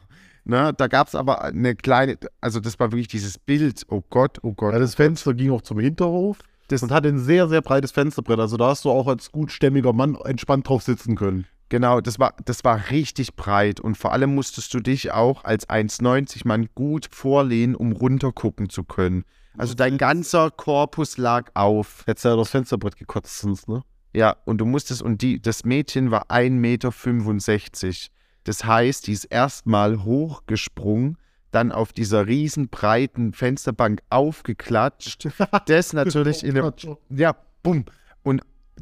[0.50, 4.38] Ne, da gab es aber eine kleine, also das war wirklich dieses Bild, oh Gott,
[4.44, 4.72] oh Gott.
[4.72, 6.38] Ja, das Fenster ging auch zum Hinterhof
[6.70, 8.40] Das- und hatte ein sehr, sehr breites Fensterbrett.
[8.40, 11.46] Also da hast du auch als gut stämmiger Mann entspannt drauf sitzen können.
[11.70, 15.68] Genau, das war, das war richtig breit und vor allem musstest du dich auch als
[15.68, 19.26] 1,90 Mann gut vorlehnen, um runtergucken zu können.
[19.58, 22.04] Also dein ganzer Korpus lag auf.
[22.06, 23.84] Hättest ja das Fensterbrett gekotzt sonst, ne?
[24.14, 27.98] Ja, und du musstest, und die, das Mädchen war 1,65 Meter.
[28.46, 31.18] Das heißt, die ist erstmal hochgesprungen,
[31.52, 35.28] dann auf dieser riesen breiten Fensterbank aufgeklatscht.
[35.66, 36.74] Das natürlich in einem,
[37.10, 37.86] ja, bumm.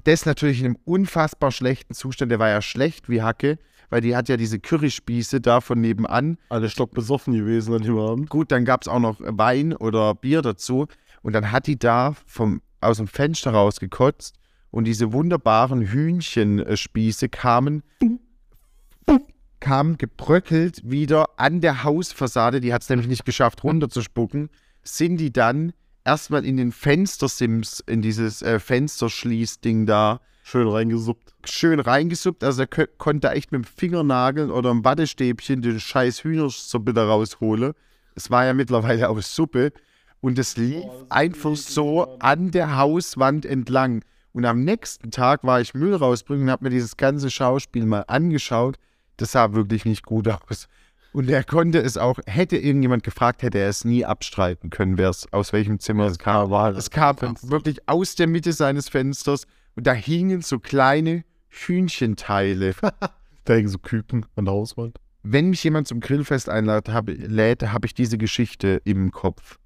[0.04, 2.32] Das natürlich in einem unfassbar schlechten Zustand.
[2.32, 3.58] Der war ja schlecht wie Hacke,
[3.90, 6.38] weil die hat ja diese Curryspieße da von nebenan.
[6.50, 8.30] Alle stockbesoffen gewesen an dem Abend.
[8.30, 10.88] Gut, dann gab es auch noch Wein oder Bier dazu.
[11.22, 14.36] Und dann hat die da vom, aus dem Fenster rausgekotzt
[14.70, 17.82] und diese wunderbaren Hühnchenspieße kamen,
[19.60, 22.60] kamen gebröckelt wieder an der Hausfassade.
[22.62, 24.50] Die hat es nämlich nicht geschafft, runterzuspucken.
[24.84, 25.74] Sind die dann
[26.06, 31.34] erstmal in den Fenstersims, in dieses äh, Fensterschließding da, Schön reingesuppt.
[31.46, 32.44] schön reingesuppt.
[32.44, 37.06] Also er kö- konnte echt mit dem Fingernagel oder einem Wattestäbchen den scheiß Hühnersuppe da
[37.08, 37.74] rausholen.
[38.13, 39.74] Es war ja mittlerweile auch Suppe.
[40.22, 44.04] Und es lief einfach so an der Hauswand entlang.
[44.34, 48.06] Und am nächsten Tag war ich Müll rausbringen und habe mir dieses ganze Schauspiel mal
[48.08, 48.78] angeschaut.
[49.18, 50.68] Das sah wirklich nicht gut aus.
[51.15, 55.12] Und er konnte es auch, hätte irgendjemand gefragt, hätte er es nie abstreiten können, wer
[55.12, 56.49] es aus welchem Zimmer es kam.
[56.49, 59.47] war Es kam wirklich aus der Mitte seines Fensters
[59.78, 62.75] und da hingen so kleine Hühnchenteile.
[63.45, 64.97] Da hängen so Küken an der Hauswand.
[65.23, 69.60] Wenn mich jemand zum Grillfest einlädt, habe lädt, habe ich diese Geschichte im Kopf.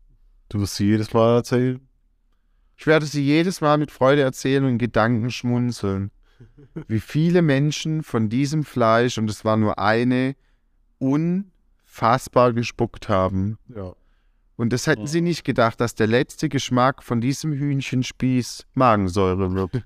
[0.50, 1.80] Du wirst sie jedes Mal erzählen.
[2.78, 6.12] Ich werde sie jedes Mal mit Freude erzählen und in Gedanken schmunzeln.
[6.88, 10.36] Wie viele Menschen von diesem Fleisch, und es war nur eine,
[11.00, 13.58] unfassbar gespuckt haben.
[13.76, 13.94] Ja.
[14.56, 19.86] Und das hätten sie nicht gedacht, dass der letzte Geschmack von diesem Hühnchenspieß Magensäure wird.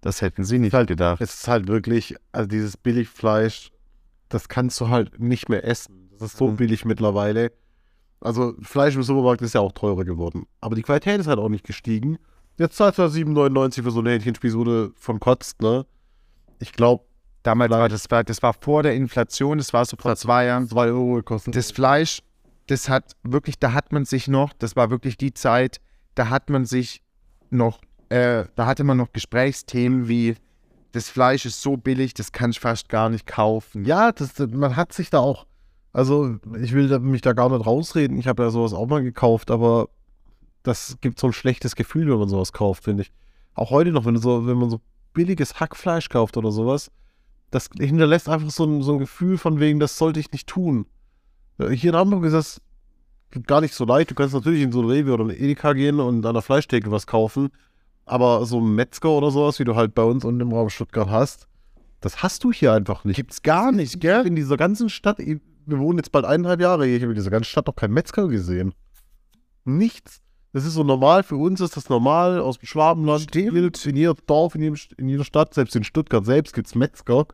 [0.00, 1.20] Das hätten sie nicht gedacht.
[1.20, 3.72] Es ist halt wirklich, also dieses Billigfleisch,
[4.28, 6.10] das kannst du halt nicht mehr essen.
[6.18, 6.56] Das ist so Mhm.
[6.56, 7.50] billig mittlerweile.
[8.20, 10.46] Also Fleisch im Supermarkt ist ja auch teurer geworden.
[10.60, 12.18] Aber die Qualität ist halt auch nicht gestiegen.
[12.58, 15.84] Jetzt zahlst du ja 7,99 für so eine Hähnchenspieß, wo du von kotzt, ne?
[16.60, 17.04] Ich glaube,
[17.46, 20.68] Damals war das, war, das war vor der Inflation, das war so vor zwei Jahren.
[20.68, 21.54] 2 Euro gekostet.
[21.54, 22.20] Das Fleisch,
[22.66, 25.80] das hat wirklich, da hat man sich noch, das war wirklich die Zeit,
[26.16, 27.02] da hat man sich
[27.50, 30.34] noch, äh, da hatte man noch Gesprächsthemen wie,
[30.90, 33.84] das Fleisch ist so billig, das kann ich fast gar nicht kaufen.
[33.84, 35.46] Ja, das, man hat sich da auch,
[35.92, 38.18] also ich will mich da gar nicht rausreden.
[38.18, 39.88] Ich habe ja sowas auch mal gekauft, aber
[40.64, 43.12] das gibt so ein schlechtes Gefühl, wenn man sowas kauft, finde ich.
[43.54, 44.80] Auch heute noch, wenn, so, wenn man so
[45.12, 46.90] billiges Hackfleisch kauft oder sowas,
[47.56, 50.86] das hinterlässt einfach so ein, so ein Gefühl von wegen, das sollte ich nicht tun.
[51.58, 52.60] Äh, Hier in Hamburg ist das
[53.46, 54.10] gar nicht so leicht.
[54.10, 56.90] Du kannst natürlich in so ein Rewe oder ein Edeka gehen und an der Fleischtheke
[56.90, 57.48] was kaufen,
[58.04, 61.08] aber so ein Metzger oder sowas, wie du halt bei uns unten im Raum Stuttgart
[61.08, 61.48] hast,
[62.00, 63.16] das hast du hier einfach nicht.
[63.16, 64.26] Gibt's gar nicht, Ich gell?
[64.26, 67.30] in dieser ganzen Stadt, wir wohnen jetzt bald eineinhalb Jahre hier, ich habe in dieser
[67.30, 68.74] ganzen Stadt noch keinen Metzger gesehen.
[69.64, 70.20] Nichts.
[70.52, 73.22] Das ist so normal, für uns ist das normal, aus dem Schwabenland.
[73.22, 73.84] Stimmt.
[73.86, 77.26] In jedem Dorf, in, jedem, in jeder Stadt, selbst in Stuttgart selbst gibt es Metzger.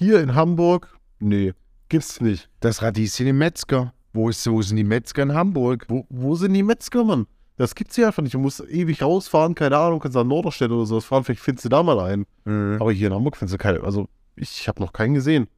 [0.00, 1.52] Hier in Hamburg, nee,
[1.90, 2.48] gibt's nicht.
[2.60, 3.92] Das Radieschen im Metzger.
[4.14, 5.84] Wo, ist, wo sind die Metzger in Hamburg?
[5.88, 7.26] Wo, wo sind die Metzger, Mann?
[7.58, 8.32] Das gibt's hier einfach nicht.
[8.32, 11.68] Du musst ewig rausfahren, keine Ahnung, kannst an Norderstedt oder sowas fahren, vielleicht findest du
[11.68, 12.24] da mal einen.
[12.46, 12.78] Mhm.
[12.80, 13.84] Aber hier in Hamburg findest du keinen.
[13.84, 15.48] Also, ich habe noch keinen gesehen.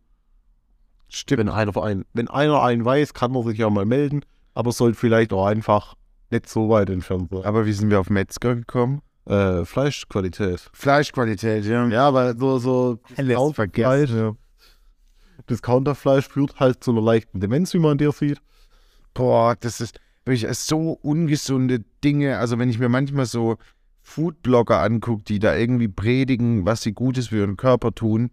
[1.08, 1.38] Stimmt.
[1.38, 4.24] Wenn einer, einen, wenn einer einen weiß, kann er sich ja mal melden,
[4.54, 5.94] aber es sollte vielleicht auch einfach
[6.32, 7.44] nicht so weit entfernt sein.
[7.44, 9.02] Aber wie sind wir auf Metzger gekommen?
[9.26, 10.68] Äh, Fleischqualität.
[10.72, 11.86] Fleischqualität, ja.
[11.88, 14.36] Ja, weil so, so Alles vergessen.
[15.48, 18.40] Discounterfleisch, Discounterfleisch führt halt zu einer leichten Demenz, wie man dir sieht.
[19.14, 22.38] Boah, das ist wirklich so ungesunde Dinge.
[22.38, 23.56] Also wenn ich mir manchmal so
[24.02, 28.30] Foodblogger angucke, die da irgendwie predigen, was sie Gutes für ihren Körper tun,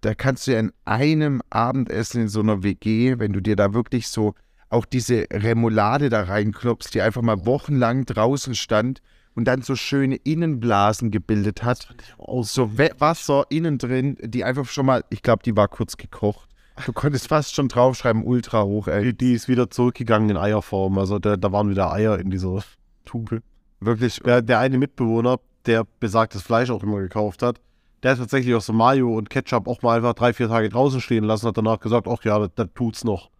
[0.00, 3.74] da kannst du ja in einem Abendessen in so einer WG, wenn du dir da
[3.74, 4.34] wirklich so
[4.70, 9.00] auch diese Remoulade da reinklopfst, die einfach mal wochenlang draußen stand
[9.38, 11.86] und dann so schöne Innenblasen gebildet hat.
[12.18, 16.48] Aus so Wasser innen drin, die einfach schon mal, ich glaube, die war kurz gekocht.
[16.84, 19.04] Du konntest fast schon draufschreiben, ultra hoch, ey.
[19.04, 20.98] Die, die ist wieder zurückgegangen in Eierform.
[20.98, 22.64] Also da, da waren wieder Eier in dieser
[23.04, 23.40] Tube.
[23.78, 27.60] Wirklich, Der, der eine Mitbewohner, der besagtes Fleisch auch immer gekauft hat,
[28.02, 31.00] der hat tatsächlich auch so Mayo und Ketchup auch mal einfach drei, vier Tage draußen
[31.00, 33.30] stehen lassen, hat danach gesagt, ach ja, das, das tut's noch.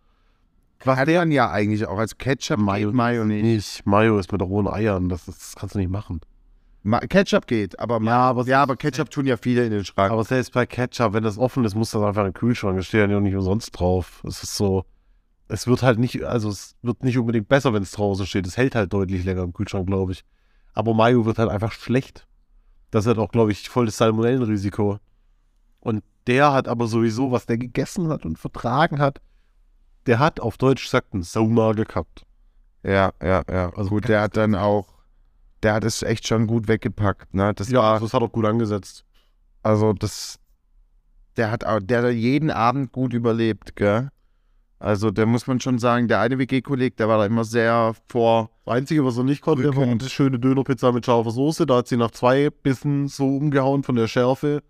[0.85, 3.43] Was der ja eigentlich auch als Ketchup Mayo- geht, Mayo nicht.
[3.43, 3.87] Nicht.
[3.87, 6.21] Mayo ist mit rohen Eiern, das, ist, das kannst du nicht machen.
[6.85, 10.13] Ma Ketchup geht, aber, Ja, aber- ja, aber Ketchup tun ja viele in den Schrank.
[10.13, 12.77] Aber selbst bei Ketchup, wenn das offen ist, muss das einfach im Kühlschrank.
[12.77, 14.23] Das steht ja nicht umsonst drauf.
[14.27, 14.85] Es ist so,
[15.49, 18.47] es wird halt nicht, also es wird nicht unbedingt besser, wenn es draußen steht.
[18.47, 20.25] Es hält halt deutlich länger im Kühlschrank, glaube ich.
[20.75, 22.27] Aber Mayo wird halt einfach schlecht.
[22.93, 24.99] Das hat auch, glaube ich, voll das Salmonellenrisiko.
[25.81, 29.21] Und der hat aber sowieso, was der gegessen hat und vertragen hat,
[30.09, 32.25] der hat auf Deutsch gesagt einen Saumager gehabt.
[32.83, 33.71] Ja, ja, ja.
[33.77, 34.87] Also gut, der hat dann auch,
[35.63, 37.53] der hat es echt schon gut weggepackt, ne?
[37.55, 39.05] Das Ja, war, das hat auch gut angesetzt.
[39.63, 40.41] also das,
[41.37, 44.09] der hat auch, der hat jeden Abend gut überlebt, gell?
[44.81, 48.51] Also, da muss man schon sagen, der eine WG-Kolleg, der war da immer sehr vor.
[48.65, 50.03] Das Einzige, was er nicht konnte, war Rückhand.
[50.03, 51.67] eine schöne Dönerpizza mit scharfer Soße.
[51.67, 54.63] Da hat sie nach zwei Bissen so umgehauen von der Schärfe,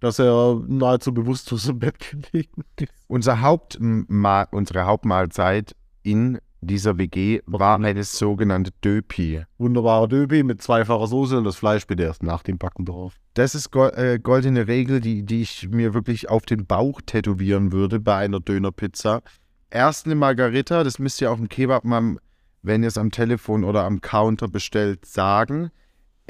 [0.00, 2.92] dass er nahezu bewusstlos im Bett gelegen ist.
[3.06, 9.44] Unser Hauptma unsere Hauptmahlzeit in dieser WG war eine sogenannte Döpi.
[9.58, 13.14] Wunderbarer Döbi mit zweifacher Soße und das Fleisch bitte erst nach dem Backen drauf.
[13.34, 17.72] Das ist go äh, goldene Regel, die, die ich mir wirklich auf den Bauch tätowieren
[17.72, 19.22] würde bei einer Dönerpizza.
[19.70, 22.16] Erst eine Margarita, das müsst ihr auf dem Kebab mal,
[22.62, 25.70] wenn ihr es am Telefon oder am Counter bestellt, sagen.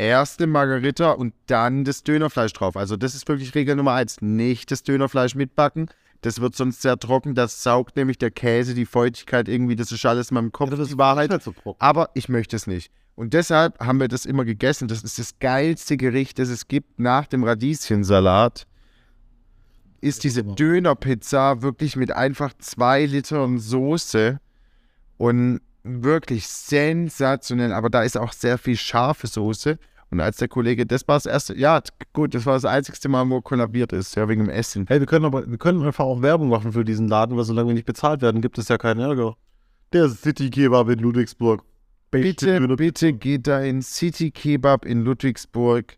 [0.00, 2.74] Erst eine Margarita und dann das Dönerfleisch drauf.
[2.74, 4.22] Also das ist wirklich Regel Nummer eins.
[4.22, 5.90] Nicht das Dönerfleisch mitbacken.
[6.22, 7.34] Das wird sonst sehr trocken.
[7.34, 9.76] Das saugt nämlich der Käse, die Feuchtigkeit irgendwie.
[9.76, 10.70] Das ist alles in meinem Kopf.
[10.70, 11.30] die Wahrheit.
[11.30, 11.52] halt so.
[11.78, 12.90] Aber ich möchte es nicht.
[13.14, 14.88] Und deshalb haben wir das immer gegessen.
[14.88, 18.66] Das ist das geilste Gericht, das es gibt nach dem Radieschensalat.
[20.00, 20.44] Ist diese.
[20.44, 24.40] Dönerpizza wirklich mit einfach zwei Litern Soße
[25.18, 27.72] und wirklich sensationell.
[27.72, 29.78] Aber da ist auch sehr viel scharfe Soße.
[30.10, 31.80] Und als der Kollege, das war das erste, ja,
[32.12, 34.86] gut, das war das einzigste Mal, wo er kollabiert ist, ja, wegen dem Essen.
[34.88, 37.68] Hey, wir können aber, wir können einfach auch Werbung machen für diesen Laden, weil solange
[37.68, 39.36] wir nicht bezahlt werden, gibt es ja keinen Ärger.
[39.92, 41.62] Der City Kebab in Ludwigsburg.
[42.10, 45.96] Bitte, bitte geht da in City Kebab in Ludwigsburg.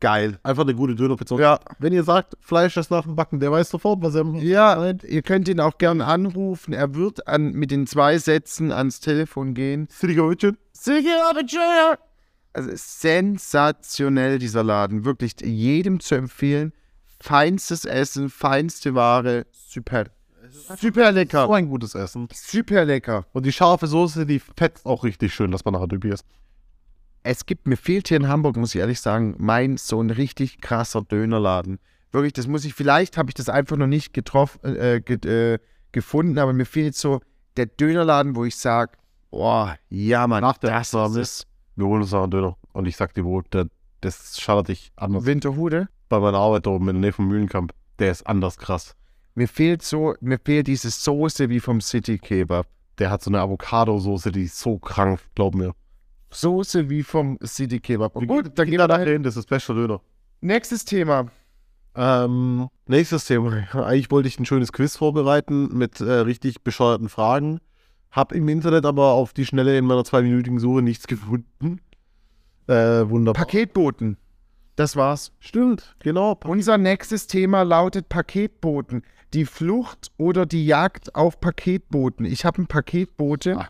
[0.00, 0.38] Geil.
[0.44, 1.36] Einfach eine gute Dönerpizza.
[1.38, 4.92] Ja, Wenn ihr sagt, Fleisch ist nach dem Backen, der weiß sofort, was er Ja,
[5.04, 6.72] ihr könnt ihn auch gern anrufen.
[6.72, 9.88] Er wird an, mit den zwei Sätzen ans Telefon gehen.
[9.90, 11.98] City Kebab.
[12.52, 15.04] Also sensationell, dieser Laden.
[15.04, 16.72] Wirklich jedem zu empfehlen.
[17.20, 19.46] Feinstes Essen, feinste Ware.
[19.52, 20.04] Super.
[20.80, 21.50] Super So lecker.
[21.50, 22.28] ein gutes Essen.
[22.32, 23.26] Super lecker.
[23.32, 26.24] Und die scharfe Soße, die fetzt auch richtig schön, dass man nachher Döbi ist.
[27.30, 30.62] Es gibt, mir fehlt hier in Hamburg, muss ich ehrlich sagen, mein so ein richtig
[30.62, 31.78] krasser Dönerladen.
[32.10, 35.58] Wirklich, das muss ich, vielleicht habe ich das einfach noch nicht getroffen, äh, ge, äh,
[35.92, 37.20] gefunden, aber mir fehlt so
[37.58, 38.92] der Dönerladen, wo ich sage,
[39.30, 42.56] boah, ja Mann, Nach der das ist Wir holen uns noch einen Döner.
[42.72, 43.66] Und ich sag dir wo, der,
[44.00, 45.26] das schadet dich anders.
[45.26, 45.88] Winterhude.
[46.08, 47.74] Bei meiner Arbeit da oben in der Nähe vom Mühlenkamp.
[47.98, 48.96] Der ist anders krass.
[49.34, 52.66] Mir fehlt so, mir fehlt diese Soße wie vom City Kebab.
[52.96, 55.74] Der hat so eine Avocado-Soße, die ist so krank, glaub mir.
[56.30, 58.14] Soße wie vom City Kebab.
[58.20, 59.08] Wir Gut, dann gehen wir da dahin.
[59.08, 60.00] hin, das ist bester Döner.
[60.40, 61.26] Nächstes Thema.
[61.94, 63.66] Ähm, nächstes Thema.
[63.74, 67.60] Eigentlich wollte ich ein schönes Quiz vorbereiten mit äh, richtig bescheuerten Fragen.
[68.10, 71.80] Hab im Internet aber auf die Schnelle in meiner zweiminütigen Suche nichts gefunden.
[72.68, 73.44] Äh, wunderbar.
[73.44, 74.16] Paketboten.
[74.76, 75.32] Das war's.
[75.40, 76.38] Stimmt, genau.
[76.44, 79.02] Unser nächstes Thema lautet Paketboten.
[79.34, 82.24] Die Flucht oder die Jagd auf Paketboten.
[82.24, 83.56] Ich habe einen Paketbote.
[83.58, 83.68] Ach,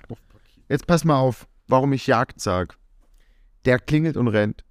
[0.69, 2.75] Jetzt pass mal auf, warum ich Jagd sage.
[3.65, 4.65] Der klingelt und rennt.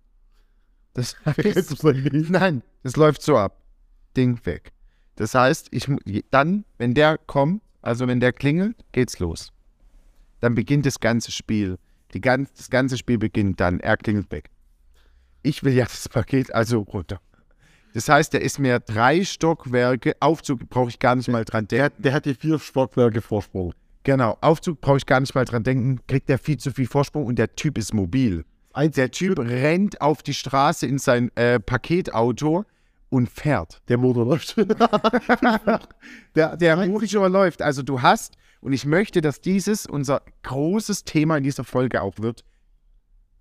[0.93, 1.83] Das heißt,
[2.29, 3.61] nein, das läuft so ab.
[4.15, 4.73] Ding weg.
[5.15, 5.87] Das heißt, ich
[6.31, 9.51] dann, wenn der kommt, also wenn der klingelt, geht's los.
[10.39, 11.77] Dann beginnt das ganze Spiel.
[12.13, 13.79] Die ganz, das ganze Spiel beginnt dann.
[13.79, 14.49] Er klingelt weg.
[15.43, 17.19] Ich will ja das Paket also runter.
[17.93, 21.89] Das heißt, der ist mir drei Stockwerke, Aufzug brauche ich gar nicht mal dran Der,
[21.89, 22.03] denken.
[22.03, 23.73] der hat hier vier Stockwerke Vorsprung.
[24.07, 25.99] Genau, Aufzug brauche ich gar nicht mal dran denken.
[26.07, 28.45] Kriegt der viel zu viel Vorsprung und der Typ ist mobil.
[28.73, 32.63] Der Typ rennt auf die Straße in sein äh, Paketauto
[33.09, 33.81] und fährt.
[33.89, 34.55] Der Motor läuft.
[36.35, 37.61] Der, der Motor läuft.
[37.61, 42.17] Also du hast, und ich möchte, dass dieses unser großes Thema in dieser Folge auch
[42.19, 42.45] wird,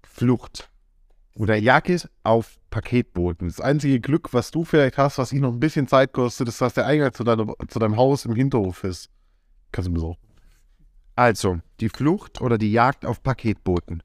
[0.02, 0.68] Flucht.
[1.36, 3.46] Oder Jagd auf Paketboten.
[3.46, 6.60] Das einzige Glück, was du vielleicht hast, was ich noch ein bisschen Zeit kostet, ist,
[6.60, 9.10] dass der Eingang zu, deiner, zu deinem Haus im Hinterhof ist.
[9.70, 10.16] Kannst du mir so.
[11.16, 14.02] Also, die Flucht oder die Jagd auf Paketboten.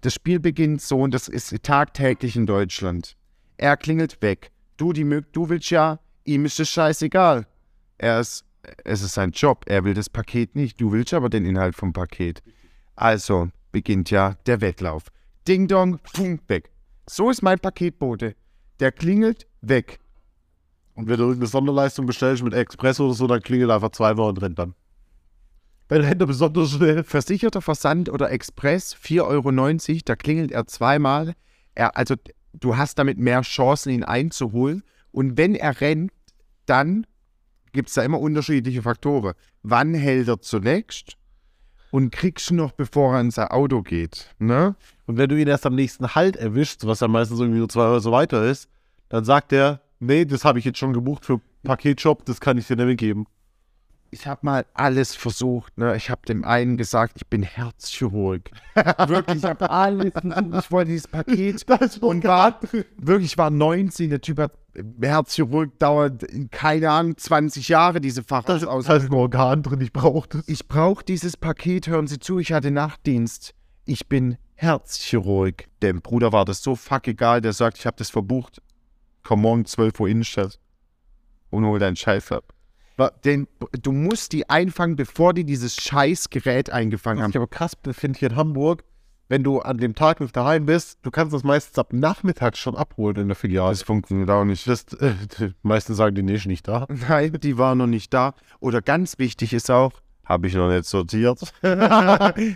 [0.00, 3.16] Das Spiel beginnt so und das ist tagtäglich in Deutschland.
[3.56, 4.50] Er klingelt weg.
[4.76, 7.46] Du, die, Mö- du willst ja, ihm ist es scheißegal.
[7.96, 8.44] Er ist,
[8.84, 9.64] es ist sein Job.
[9.66, 10.80] Er will das Paket nicht.
[10.80, 12.42] Du willst aber den Inhalt vom Paket.
[12.94, 15.04] Also beginnt ja der Wettlauf.
[15.46, 16.70] Ding dong, pum, weg.
[17.08, 18.34] So ist mein Paketbote.
[18.80, 19.98] Der klingelt weg.
[20.94, 24.42] Und wenn du irgendeine Sonderleistung bestellst mit Express oder so, dann klingelt einfach zweimal und
[24.42, 24.74] rennt dann.
[25.90, 27.02] Rennt er besonders schnell.
[27.02, 31.34] Versicherter Versand oder Express 4,90 Euro, da klingelt er zweimal.
[31.74, 32.14] Er, also
[32.52, 34.82] du hast damit mehr Chancen, ihn einzuholen.
[35.12, 36.12] Und wenn er rennt,
[36.66, 37.06] dann
[37.72, 39.34] gibt es da immer unterschiedliche Faktoren.
[39.62, 41.16] Wann hält er zunächst?
[41.90, 44.34] Und kriegst du noch, bevor er in sein Auto geht.
[44.38, 44.76] Ne?
[45.06, 47.86] Und wenn du ihn erst am nächsten Halt erwischst, was ja meistens irgendwie nur zwei
[47.86, 48.68] Häuser weiter ist,
[49.08, 52.66] dann sagt er, nee, das habe ich jetzt schon gebucht für Paketshop, das kann ich
[52.66, 53.26] dir nicht geben.
[54.10, 55.76] Ich habe mal alles versucht.
[55.76, 55.94] Ne?
[55.96, 58.50] Ich habe dem einen gesagt, ich bin Herzchirurg.
[59.06, 60.54] wirklich, ich habe alles versucht.
[60.64, 61.64] Ich wollte dieses Paket.
[61.78, 62.58] Das und war,
[62.96, 64.10] wirklich, ich war 19.
[64.10, 64.52] Der Typ hat
[65.00, 68.78] Herzchirurg, dauert, keine Ahnung, 20 Jahre, diese Fachausbildung.
[68.78, 70.48] das heißt ein Organ drin, ich brauche das.
[70.48, 73.54] Ich brauche dieses Paket, hören Sie zu, ich hatte Nachtdienst.
[73.84, 75.64] Ich bin Herzchirurg.
[75.82, 78.62] Dem Bruder war das so fuck egal, der sagt, ich habe das verbucht.
[79.22, 80.58] Komm morgen 12 Uhr Innenstadt
[81.50, 82.54] und hol deinen Scheiß ab.
[83.24, 83.46] Den,
[83.82, 87.30] du musst die einfangen, bevor die dieses scheiß Gerät eingefangen haben.
[87.30, 88.82] ich aber krass finde hier in Hamburg,
[89.28, 92.74] wenn du an dem Tag nicht daheim bist, du kannst das meistens ab Nachmittag schon
[92.74, 93.70] abholen in der Filiale.
[93.70, 94.66] Das funktioniert auch nicht.
[94.66, 96.86] Das, äh, die meisten sagen, die nee, nicht da.
[97.08, 98.34] Nein, die war noch nicht da.
[98.58, 99.92] Oder ganz wichtig ist auch,
[100.24, 101.40] habe ich noch nicht sortiert.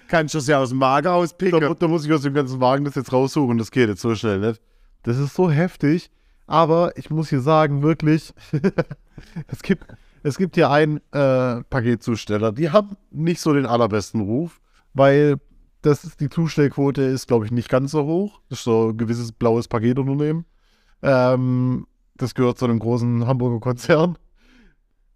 [0.09, 1.77] Kannst du es ja aus dem Magen Da, auspicken.
[1.79, 4.41] da muss ich aus dem ganzen Wagen das jetzt raussuchen, das geht jetzt so schnell
[4.41, 4.61] nicht.
[5.05, 6.11] Das ist so heftig,
[6.47, 8.33] aber ich muss hier sagen, wirklich,
[9.49, 9.85] es gibt,
[10.23, 14.61] es gibt hier einen äh, Paketzusteller, die haben nicht so den allerbesten Ruf,
[14.95, 15.37] weil
[15.83, 18.41] das die Zustellquote ist, glaube ich, nicht ganz so hoch.
[18.49, 20.45] Das ist so ein gewisses blaues Paketunternehmen.
[21.03, 24.17] Ähm, das gehört zu einem großen Hamburger Konzern.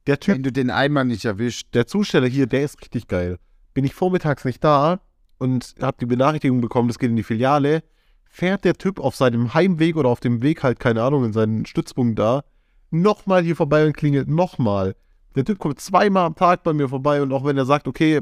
[0.09, 3.39] Der Typ Wenn du den einmal nicht erwischt, der Zusteller hier, der ist richtig geil.
[3.75, 5.01] Bin ich vormittags nicht da
[5.39, 7.83] und habe die Benachrichtigung bekommen, das geht in die Filiale,
[8.25, 11.67] fährt der Typ auf seinem Heimweg oder auf dem Weg halt, keine Ahnung, in seinen
[11.67, 12.43] Stützpunkt da,
[12.91, 14.97] nochmal hier vorbei und klingelt nochmal.
[15.35, 18.21] Der Typ kommt zweimal am Tag bei mir vorbei und auch wenn er sagt, okay,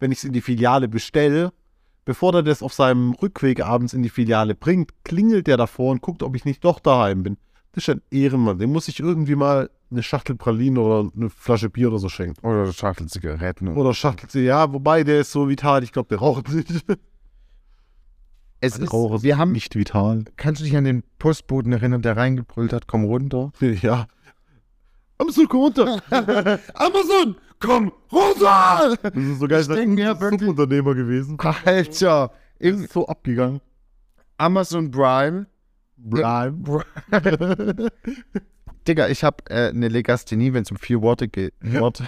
[0.00, 1.52] wenn ich es in die Filiale bestelle,
[2.04, 6.02] bevor er das auf seinem Rückweg abends in die Filiale bringt, klingelt der davor und
[6.02, 7.36] guckt, ob ich nicht doch daheim bin.
[7.72, 8.58] Das ist ein Ehrenmann.
[8.58, 12.44] Dem muss ich irgendwie mal eine Schachtel Pralinen oder eine Flasche Bier oder so schenken.
[12.46, 13.68] oder Schachtel Zigaretten.
[13.68, 16.84] Oder Schachtel, ja, wobei der ist so vital, ich glaube, der raucht nicht.
[18.64, 20.24] Es ist, Raucher wir haben, nicht vital.
[20.36, 23.52] kannst du dich an den Postboten erinnern, der reingebrüllt hat, komm runter?
[23.60, 24.06] Ja.
[25.18, 26.02] Amazon, komm runter.
[26.74, 28.96] Amazon, komm runter!
[29.02, 31.36] Das ist so geil, Ich das denk mir ist wirklich- ein Subunternehmer gewesen.
[31.38, 33.60] Alter, ist so abgegangen.
[34.38, 35.46] Amazon Prime.
[36.10, 36.84] Prime.
[38.88, 41.54] Digga, ich habe äh, eine Legasthenie, wenn es um vier Worte geht.
[41.62, 42.04] Worte.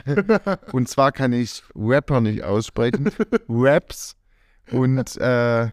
[0.73, 3.11] und zwar kann ich Rapper nicht aussprechen.
[3.49, 4.17] Raps
[4.73, 5.69] und äh,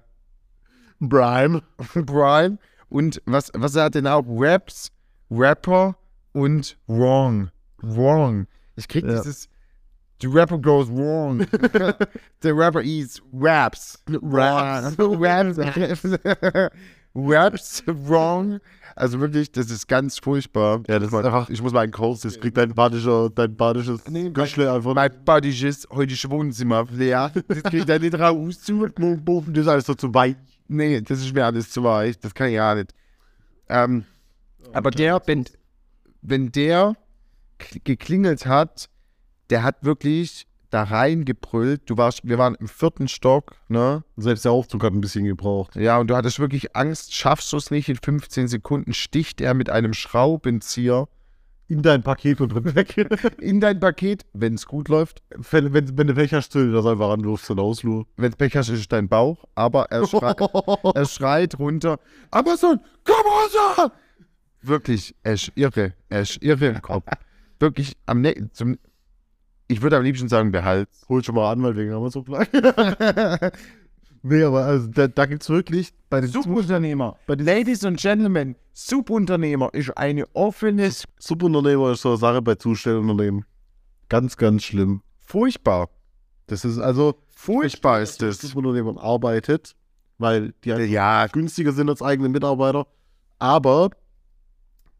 [1.07, 1.61] Prime.
[2.05, 2.57] Prime.
[2.89, 4.23] Und was, was hat denn auch?
[4.27, 4.91] Raps,
[5.29, 5.95] Rapper
[6.33, 7.49] und Wrong.
[7.81, 8.47] Wrong.
[8.75, 9.15] Ich krieg Ja.
[9.17, 9.47] dieses.
[10.21, 11.39] The rapper goes wrong.
[12.41, 13.97] The rapper eats raps.
[14.07, 14.95] Raps.
[14.99, 16.05] Raps.
[17.15, 18.59] Raps wrong.
[18.95, 20.81] Also wirklich, das ist ganz furchtbar.
[20.87, 24.07] Ja, das ist einfach, ich muss mal einen Kurs, das kriegt dein badischer, dein badisches
[24.09, 24.93] Nee, Göschle einfach.
[24.93, 27.31] Mein badisches heutige Wohnzimmer leer.
[27.47, 28.59] Das kriegt er nicht raus.
[28.65, 30.37] Das ist alles so zu weit.
[30.71, 32.17] Nee, das ist mir alles zu weich.
[32.19, 32.93] Das kann ich ja nicht.
[33.67, 34.05] Ähm,
[34.71, 35.43] aber der, wenn,
[36.21, 36.95] wenn der
[37.83, 38.89] geklingelt hat,
[39.49, 41.89] der hat wirklich da reingebrüllt.
[41.89, 44.05] Du warst, wir waren im vierten Stock, ne?
[44.15, 45.75] Selbst der Aufzug hat ein bisschen gebraucht.
[45.75, 47.89] Ja, und du hattest wirklich Angst, schaffst du es nicht.
[47.89, 51.09] In 15 Sekunden sticht er mit einem Schraubenzieher
[51.71, 52.97] In dein Paket und drin weg.
[53.39, 55.23] in dein Paket, wenn es gut läuft.
[55.51, 58.03] wenn, wenn, wenn du Pech hast, du das einfach an, wirfst du aus, Lu.
[58.17, 59.45] Wenn es Pech hast, ist dein Bauch.
[59.55, 60.33] Aber er, schrei
[60.95, 61.97] er schreit runter.
[62.29, 63.93] Amazon, komm runter!
[64.61, 65.93] Wirklich, er ist irre.
[66.09, 67.05] Er ist irre im Kopf.
[67.57, 68.77] Wirklich, am ne zum,
[69.69, 70.89] ich würde am liebsten sagen, Behalt.
[71.07, 72.49] Hol schon mal an, weil wegen Amazon gleich.
[74.23, 77.17] nee, aber also, da, da gibt es wirklich bei den Subunternehmer.
[77.27, 83.45] Ladies and Gentlemen, Subunternehmer ist eine offenes, Subunternehmer ist so eine Sache bei Zustellunternehmen.
[84.09, 85.01] Ganz, ganz schlimm.
[85.19, 85.89] furchtbar.
[86.47, 88.49] Das ist also, Furchtbar ist das das.
[88.51, 89.75] Subunternehmer arbeitet,
[90.17, 92.87] weil die einfach Ja, günstiger sind als eigene Mitarbeiter.
[93.39, 93.89] Aber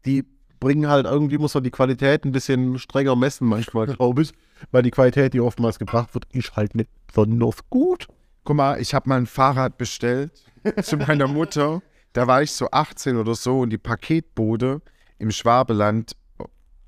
[0.04, 0.24] die
[0.58, 4.32] bringen halt irgendwie, muss man die Qualität ein bisschen strenger messen, manchmal, glaube ich.
[4.70, 8.06] Weil die Qualität, die oftmals gebracht wird, ist halt nicht besonders gut.
[8.44, 10.32] Guck mal, ich habe mal ein Fahrrad bestellt
[10.82, 11.82] zu meiner Mutter.
[12.12, 14.82] Da war ich so 18 oder so und die Paketbode
[15.18, 16.16] im Schwabeland,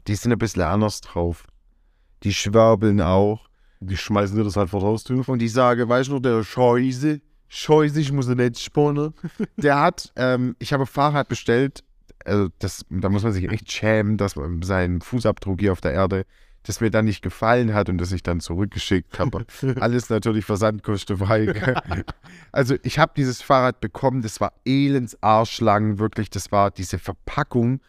[0.06, 1.46] die sind ein bisschen anders drauf.
[2.22, 3.48] Die schwörbeln auch.
[3.80, 5.28] Die schmeißen dir das halt vor die Haustür.
[5.28, 9.14] Und ich sage, weißt du der Scheiße, Scheiße, ich muss ihn nicht sponnen.
[9.56, 11.84] Der hat, ähm, ich habe ein Fahrrad bestellt,
[12.24, 15.92] also das, da muss man sich echt schämen, dass man seinen Fußabdruck hier auf der
[15.92, 16.24] Erde,
[16.64, 19.46] das mir dann nicht gefallen hat und das ich dann zurückgeschickt habe.
[19.80, 21.74] Alles natürlich versandkostenfrei.
[22.52, 27.80] also ich habe dieses Fahrrad bekommen, das war elends arschlang, wirklich, das war diese Verpackung.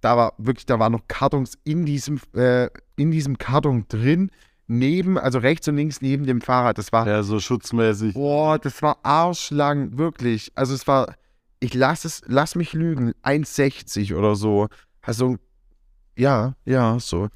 [0.00, 4.30] da war wirklich, da waren noch Kartons in diesem, äh, in diesem Karton drin,
[4.66, 6.78] neben, also rechts und links neben dem Fahrrad.
[6.78, 8.14] Das war, Ja, so schutzmäßig.
[8.14, 10.50] boah, das war arschlang, wirklich.
[10.54, 11.14] Also es war,
[11.60, 14.68] ich lass es, lass mich lügen, 1,60 oder so.
[15.02, 15.36] Also,
[16.22, 17.28] ja, ja, so.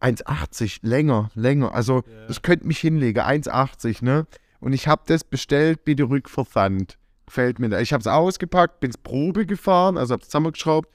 [0.00, 1.74] 1,80, länger, länger.
[1.74, 4.26] Also, ich könnte mich hinlegen, 1,80, ne?
[4.58, 6.98] Und ich habe das bestellt, bitte Rückversand.
[7.26, 7.68] Gefällt mir.
[7.68, 7.80] da.
[7.80, 10.88] Ich habe es ausgepackt, bin's Probe gefahren, also habe es zusammengeschraubt.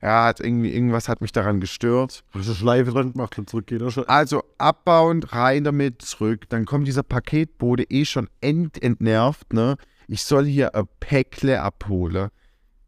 [0.00, 2.24] Ja, hat irgendwie, irgendwas hat mich daran gestört.
[2.34, 4.04] Das ist Schleife dran gemacht und zurück geht schon.
[4.08, 6.48] Also abbauen, rein damit, zurück.
[6.48, 9.76] Dann kommt dieser Paketbote eh schon ent entnervt, ne?
[10.08, 12.30] Ich soll hier ein Päckle abholen.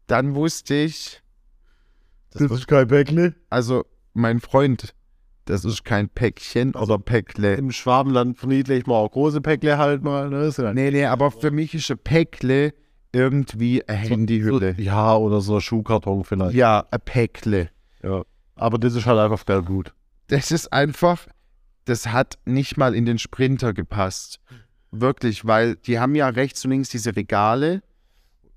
[0.07, 1.21] Dann wusste ich,
[2.31, 3.33] Das ist kein Päckle.
[3.49, 3.85] also
[4.15, 4.95] mein Freund,
[5.45, 7.55] das ist kein Päckchen oder Päckle.
[7.55, 10.29] Im Schwabenland verniedlich mal auch große Päckle halt mal.
[10.29, 10.45] Ne?
[10.45, 12.73] Ist ja Nee, nee, aber für mich ist ein Päckle
[13.11, 14.75] irgendwie eine Handyhülle.
[14.77, 16.55] Ja, oder so ein Schuhkarton vielleicht.
[16.55, 17.69] Ja, ein Päckle.
[18.03, 18.23] Ja.
[18.55, 19.93] Aber das ist halt einfach geil gut.
[20.27, 21.27] Das ist einfach,
[21.85, 24.39] das hat nicht mal in den Sprinter gepasst.
[24.91, 27.83] Wirklich, weil die haben ja rechts und links diese Regale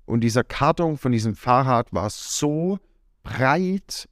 [0.05, 2.79] und dieser Karton von diesem Fahrrad war so
[3.23, 4.09] breit,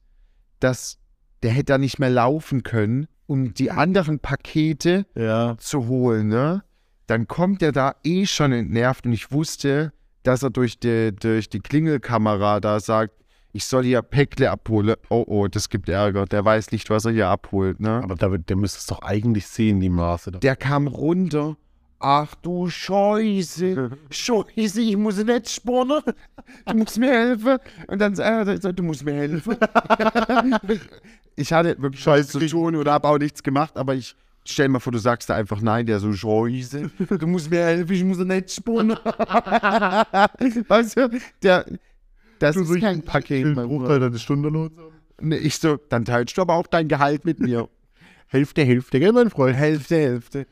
[0.60, 1.00] dass
[1.44, 5.56] der hätte da nicht mehr laufen können, um die anderen Pakete Ja.
[5.60, 6.64] zu holen, ne?
[7.08, 11.48] Dann kommt er da eh schon entnervt und ich wusste, dass er durch die, durch
[11.50, 13.14] die Klingelkamera da sagt,
[13.54, 14.96] ich soll hier Päckle abholen.
[15.10, 16.26] Oh, oh, das gibt Ärger.
[16.26, 18.02] Der weiß nicht, was er hier abholt, ne?
[18.04, 20.32] Aber David, der müsste es doch eigentlich sehen, die Maße.
[20.32, 21.56] Der kam runter.
[22.00, 23.90] Ach du Scheiße.
[24.10, 26.02] Scheiße, ich muss nicht spornen.
[26.66, 27.58] Du musst mir helfen.
[27.88, 29.58] Und dann sagt er, du musst mir helfen.
[31.36, 34.80] ich hatte wirklich Scheiße zu tun oder habe auch nichts gemacht, aber ich stell mir
[34.80, 36.92] vor, du sagst da einfach nein, der so Scheiße.
[37.20, 38.98] Du musst mir helfen, ich muss nicht spornen.
[40.68, 41.10] weißt du,
[41.42, 41.66] der,
[42.40, 43.80] das ist kein Paket, mein Bruder.
[43.80, 44.74] Bruchteil deines Stundenlohns.
[45.20, 47.68] Nee, Ich so, dann teilst du aber auch dein Gehalt mit mir.
[48.28, 49.56] Hälfte, Hälfte, gell, mein Freund?
[49.56, 50.46] Hälfte, Hälfte.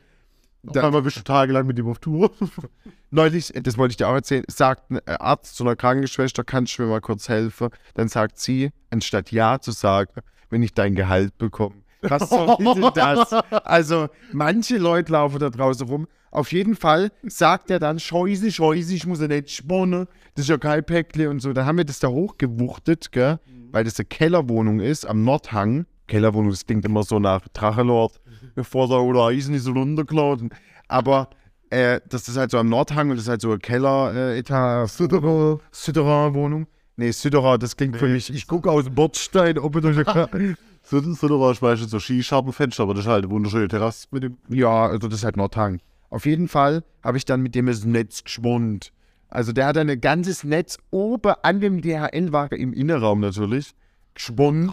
[0.72, 2.30] Da einmal bist du tagelang mit ihm auf Tour.
[3.10, 6.82] Neulich, das wollte ich dir auch erzählen, sagt ein Arzt zu einer Krankenschwester, kannst du
[6.82, 7.68] mir mal kurz helfen?
[7.94, 10.12] Dann sagt sie, anstatt Ja zu sagen,
[10.50, 11.76] wenn ich dein Gehalt bekomme.
[12.02, 13.32] Was soll denn das?
[13.32, 16.06] Also, manche Leute laufen da draußen rum.
[16.30, 20.06] Auf jeden Fall sagt er dann, Scheiße, Scheiße, ich muss ja nicht spannen.
[20.34, 21.52] Das ist ja kein Päckle und so.
[21.52, 23.38] Dann haben wir das da hochgewuchtet, gell?
[23.72, 25.86] Weil das eine Kellerwohnung ist am Nordhang.
[26.08, 28.20] Kellerwohnung, das klingt immer so nach Drachenlord.
[28.56, 30.50] Bevor da oder Eisen ist so runtergeladen.
[30.88, 31.30] Aber
[31.70, 34.90] äh, das ist halt so am Nordhang und das ist halt so eine Keller-Etage.
[34.90, 35.60] Süderer.
[35.70, 36.66] Süderer-Wohnung.
[36.96, 38.32] Nee, Süderer, das klingt für mich.
[38.32, 43.04] Ich gucke aus dem Bordstein, ob ich da war ich meistens so Skischartenfenster, aber das
[43.04, 44.38] ist halt eine wunderschöne Terrasse mit dem.
[44.48, 45.80] Ja, also das ist halt Nordhang.
[46.08, 48.92] Auf jeden Fall habe ich dann mit dem das Netz geschwund.
[49.28, 53.74] Also der hat dann ein ganzes Netz oben an dem DHL-Wagen im Innenraum natürlich
[54.14, 54.70] gesponnen.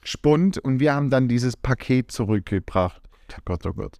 [0.00, 3.02] Gesponnen und wir haben dann dieses Paket zurückgebracht.
[3.36, 3.96] Oh Gott, oh Gott.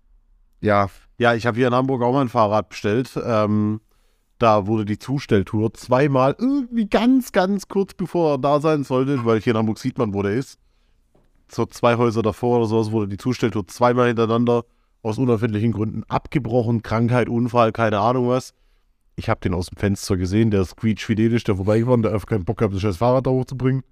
[0.60, 3.10] Ja, Ja, ich habe hier in Hamburg auch mal ein Fahrrad bestellt.
[3.24, 3.80] Ähm,
[4.38, 9.40] da wurde die Zustelltour zweimal irgendwie ganz, ganz kurz bevor er da sein sollte, weil
[9.40, 10.58] hier in Hamburg sieht man, wo der ist.
[11.48, 14.64] So zwei Häuser davor oder sowas wurde die Zustelltour zweimal hintereinander
[15.02, 16.82] aus unerfindlichen Gründen abgebrochen.
[16.82, 18.52] Krankheit, Unfall, keine Ahnung was.
[19.14, 22.44] Ich habe den aus dem Fenster gesehen, der ist quietschfidelisch, der vorbeigefahren, der einfach keinen
[22.44, 23.82] Bock hat, das scheiß Fahrrad da hochzubringen.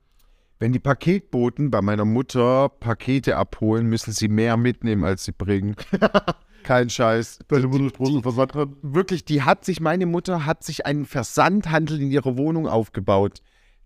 [0.60, 5.74] Wenn die Paketboten bei meiner Mutter Pakete abholen, müssen sie mehr mitnehmen, als sie bringen.
[6.62, 7.38] Kein Scheiß.
[7.48, 8.68] Deine Mutter ist großen Versand hat.
[8.82, 13.40] wirklich, die hat sich, meine Mutter hat sich einen Versandhandel in ihrer Wohnung aufgebaut.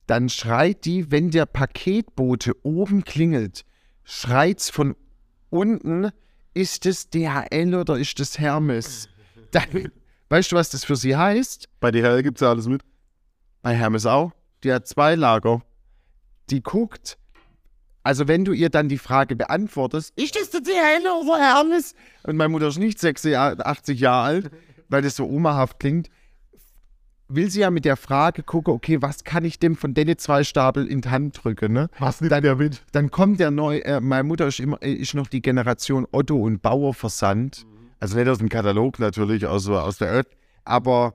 [0.09, 3.65] Dann schreit die, wenn der Paketbote oben klingelt,
[4.03, 4.97] schreit's von
[5.51, 6.11] unten,
[6.55, 9.09] ist es DHL oder ist es Hermes?
[9.53, 9.93] Dann,
[10.29, 11.69] weißt du, was das für sie heißt?
[11.79, 12.83] Bei DHL gibt es ja alles mit.
[13.63, 14.33] Bei Hermes auch.
[14.65, 15.63] Die hat zwei Lager.
[16.51, 17.19] Die guckt,
[18.03, 21.95] also wenn du ihr dann die Frage beantwortest, ist das der DHL oder Hermes?
[22.25, 24.51] Und meine Mutter ist nicht 86 Jahre alt,
[24.89, 26.11] weil das so omahaft klingt,
[27.29, 30.45] will sie ja mit der Frage gucken, okay, was kann ich dem von den zwei
[30.45, 31.89] Stapel in die Hand drücken, ne?
[31.99, 32.83] Was nimmt der mit?
[32.93, 36.37] Dann kommt der neu, äh, meine Mutter ist, immer, äh, ist noch die Generation Otto
[36.37, 37.67] und Bauer Versand.
[38.01, 40.29] Also nicht aus dem Katalog natürlich, aus, aus der Erd,
[40.65, 41.15] aber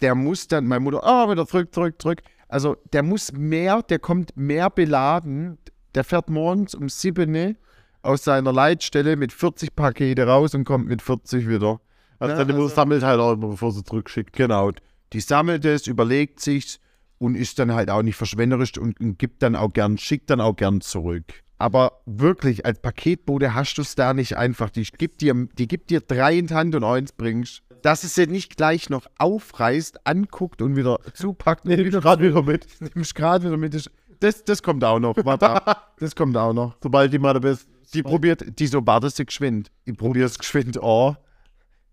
[0.00, 2.22] der muss dann, meine Mutter, ah, wieder zurück, zurück, zurück.
[2.52, 5.56] Also der muss mehr, der kommt mehr beladen.
[5.94, 7.54] Der fährt morgens um 7 Uhr
[8.02, 11.80] aus seiner Leitstelle mit 40 Pakete raus und kommt mit 40 wieder.
[12.18, 14.34] Also Ja, also- sammelt halt auch immer, bevor sie zurückschickt.
[14.34, 14.70] Genau.
[15.14, 16.78] Die sammelt es, überlegt sich
[17.16, 20.42] und ist dann halt auch nicht verschwenderisch und, und gibt dann auch gern, schickt dann
[20.42, 21.24] auch gern zurück.
[21.56, 24.68] Aber wirklich, als Paketbote hast du es da nicht einfach.
[24.68, 27.62] Die gibt dir, die gibt dir drei in die Hand und eins bringst.
[27.82, 31.64] Dass es sie nicht gleich noch aufreißt, anguckt und wieder zupackt.
[31.64, 32.66] Nee, wieder gerade wieder mit.
[32.94, 33.74] nimmst gerade wieder mit.
[33.74, 35.16] Das das, kommt auch noch.
[35.24, 35.88] Warte ab.
[35.98, 36.76] Das kommt auch noch.
[36.82, 37.68] Sobald die mal da bist.
[37.94, 39.70] Die probiert, die so wartet sie geschwind.
[39.86, 41.14] Die probiert geschwind, oh.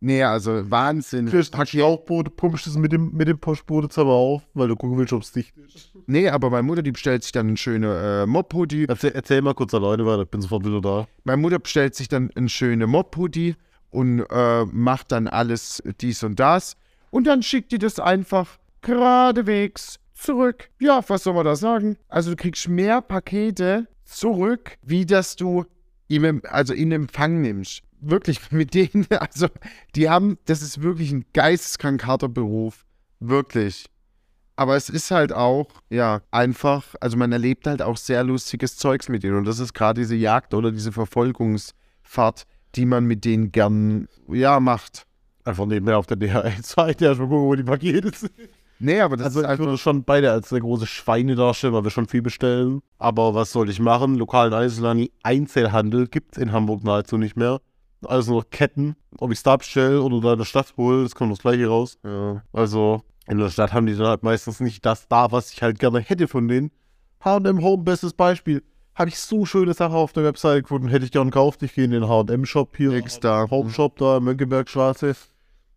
[0.02, 1.26] Nee, also Wahnsinn.
[1.26, 4.98] Kriegst ein Schlauchboot, pumpst es mit dem, mit dem Postboot zusammen auf, weil du gucken
[4.98, 5.92] willst, ob es dicht ist.
[6.08, 8.86] Nee, aber meine Mutter, die bestellt sich dann eine schöne äh, Mob-Hoodie.
[8.88, 11.08] Erzähl, erzähl mal kurz alleine weiter, ich bin sofort wieder da.
[11.26, 13.56] Meine Mutter bestellt sich dann eine schöne Mob-Hoodie
[13.92, 16.76] und äh, macht dann alles dies und das.
[17.12, 20.70] Und dann schickt die das einfach geradewegs zurück.
[20.80, 21.98] Ja, was soll man da sagen?
[22.08, 25.66] Also du kriegst mehr Pakete zurück, wie dass du
[26.08, 27.82] ihm, also in Empfang nimmst.
[28.02, 29.48] Wirklich, mit denen, also
[29.96, 32.86] die haben, das ist wirklich ein geisteskrank harter Beruf.
[33.20, 33.86] Wirklich.
[34.56, 39.08] Aber es ist halt auch, ja, einfach, also man erlebt halt auch sehr lustiges Zeugs
[39.08, 39.38] mit denen.
[39.38, 44.60] Und das ist gerade diese Jagd oder diese Verfolgungsfahrt, die man mit denen gern, ja,
[44.60, 45.06] macht.
[45.46, 48.32] Einfach nebenher auf der DHL-Seite erstmal gucken, wo die Pakete sind.
[48.82, 49.66] Nee, aber das Also ist ich einfach.
[49.66, 52.82] würde schon beide als sehr große Schweine darstellen, weil wir schon viel bestellen.
[52.98, 54.16] Aber was soll ich machen?
[54.16, 57.60] Lokalen Einzelhandel, Einzelhandel gibt es in Hamburg nahezu nicht mehr.
[58.06, 58.96] Alles nur noch Ketten.
[59.18, 61.68] Ob ich es da bestelle oder da in der Stadt hole, das kommt das gleiche
[61.68, 61.98] raus.
[62.06, 62.42] Ja.
[62.54, 65.80] Also in der Stadt haben die dann halt meistens nicht das da, was ich halt
[65.80, 66.72] gerne hätte von denen.
[67.24, 68.64] H&M Home, bestes Beispiel.
[69.00, 71.64] Habe ich so schöne Sachen auf der Website gefunden, hätte ich gern gekauft.
[71.64, 72.90] Ich gehe in den H&M-Shop hier.
[72.90, 73.50] Nix da.
[73.50, 75.16] Home Shop da, in Mönckebergstraße.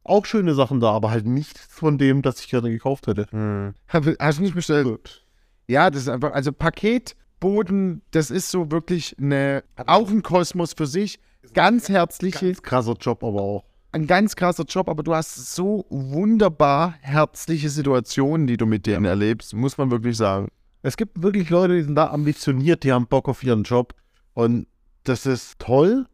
[0.03, 3.29] Auch schöne Sachen da, aber halt nichts von dem, das ich gerne gekauft hätte.
[3.31, 3.75] Hm.
[3.87, 5.25] Hast du nicht bestellt?
[5.69, 10.89] Ja, das ist einfach, also Paketboden, das ist so wirklich eine, auch ein Kosmos für
[10.89, 11.21] sich.
[11.55, 13.65] Ganz herzliche, Ganz krasser Job aber auch.
[13.93, 19.05] ein ganz krasser Job, aber du hast so wunderbar herzliche Situationen, die du mit denen
[19.05, 20.49] erlebst, muss man wirklich sagen.
[20.83, 23.95] Es gibt wirklich Leute, die sind da ambitioniert, die haben Bock auf ihren Job.
[24.35, 24.67] Und
[25.05, 26.07] das ist toll.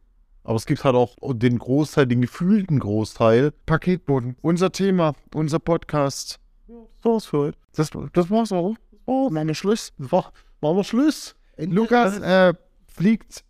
[0.45, 3.53] Aber es gibt halt auch den Großteil, den gefühlten Großteil.
[3.67, 6.39] Paketboden, unser Thema, unser Podcast.
[6.67, 7.59] Das war's für heute.
[7.75, 8.75] Das, das war's auch.
[9.05, 9.93] Oh, meine Schluss.
[9.99, 11.35] War, machen wir Schluss.
[11.57, 12.55] Lukas äh,
[12.87, 13.45] fliegt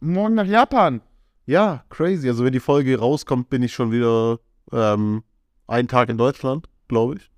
[0.00, 1.00] morgen nach Japan.
[1.46, 2.28] Ja, crazy.
[2.28, 4.38] Also wenn die Folge rauskommt, bin ich schon wieder
[4.70, 5.22] ähm,
[5.66, 7.30] einen Tag in Deutschland, glaube ich.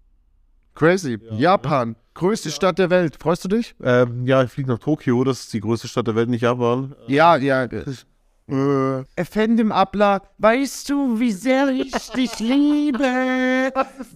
[0.74, 1.18] Crazy.
[1.22, 1.34] Ja.
[1.36, 3.16] Japan, größte Stadt der Welt.
[3.20, 3.74] Freust du dich?
[3.82, 5.22] Ähm, ja, ich fliege nach Tokio.
[5.24, 6.94] Das ist die größte Stadt der Welt, nicht Japan.
[7.06, 7.64] Ja, ja.
[7.64, 12.98] Äh, Effendim Abla, weißt du, wie sehr ich dich liebe?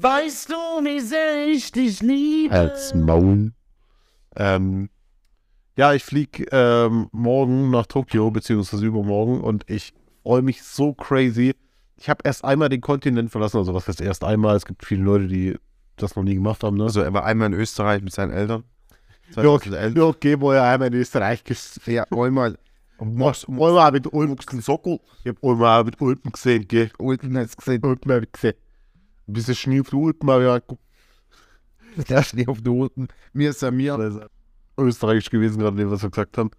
[0.00, 2.72] Weißt du, wie sehr ich dich liebe?
[2.94, 3.52] Maul.
[4.34, 4.88] Ähm,
[5.76, 9.92] ja, ich fliege ähm, morgen nach Tokio, beziehungsweise übermorgen, und ich
[10.22, 11.54] freue mich so crazy.
[11.96, 14.56] Ich habe erst einmal den Kontinent verlassen, also was heißt erst einmal?
[14.56, 15.56] Es gibt viele Leute, die
[15.96, 16.84] das noch nie gemacht haben, ne?
[16.84, 18.64] Also, er war einmal in Österreich mit seinen Eltern.
[19.28, 19.96] ja, 2011.
[19.96, 22.58] ja, okay, wo er einmal in Österreich ges- Ja, einmal.
[22.98, 23.46] Was?
[23.48, 25.00] Einmal mit Ulm Sockel.
[25.24, 26.90] Ich habe einmal mit Ulm gesehen, gell?
[26.98, 27.84] Ulten hat's gesehen.
[27.84, 28.54] Ulm habe ich gesehen.
[29.26, 30.82] Ein bisschen Schnee auf der Ulm habe ich angeguckt.
[32.08, 33.08] Der Schnee auf den Ulten.
[33.32, 33.98] Mir ist er mir.
[33.98, 34.20] Ist
[34.78, 36.50] österreichisch gewesen, gerade was wir gesagt haben.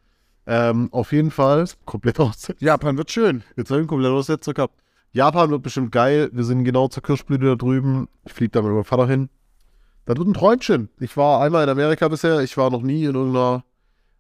[0.48, 2.54] Ähm, auf jeden Fall, komplett aus.
[2.60, 3.44] Japan wird schön.
[3.56, 4.80] Jetzt habe ich einen kompletten Aussetzer gehabt.
[5.16, 6.30] Japan wird bestimmt geil.
[6.34, 8.10] Wir sind genau zur Kirschblüte da drüben.
[8.26, 9.30] Ich fliege da mit meinem Vater hin.
[10.04, 10.90] Das wird ein Träumchen.
[11.00, 12.42] Ich war einmal in Amerika bisher.
[12.42, 13.64] Ich war noch nie in irgendeiner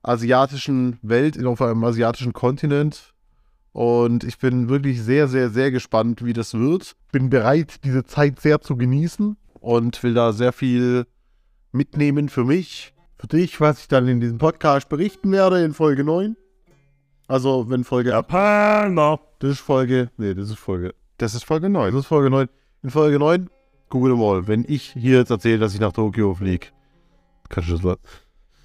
[0.03, 3.13] asiatischen Welt, auf einem asiatischen Kontinent.
[3.73, 6.95] Und ich bin wirklich sehr, sehr, sehr gespannt, wie das wird.
[7.11, 11.07] Bin bereit, diese Zeit sehr zu genießen und will da sehr viel
[11.73, 16.05] mitnehmen für mich, für dich, was ich dann in diesem Podcast berichten werde in Folge
[16.05, 16.37] 9.
[17.27, 19.19] Also, wenn Folge Japaner.
[19.39, 20.11] Das ist Folge.
[20.17, 20.93] Nee, das ist Folge.
[21.17, 21.91] Das ist Folge 9.
[21.91, 22.47] Das ist Folge 9.
[22.83, 23.49] In Folge 9,
[23.89, 26.67] google mal, wenn ich hier jetzt erzähle, dass ich nach Tokio fliege.
[27.49, 27.97] Kannst du das was?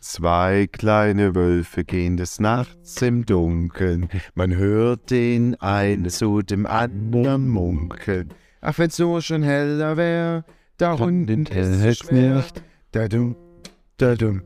[0.00, 4.10] Zwei kleine Wölfe gehen des Nachts im Dunkeln.
[4.34, 8.34] Man hört den einen zu dem anderen munkeln.
[8.60, 10.44] Ach, wenn's so schon heller wär,
[10.76, 12.44] da unten ist es schwer.
[12.92, 13.36] Da dum,
[13.96, 14.42] da dum,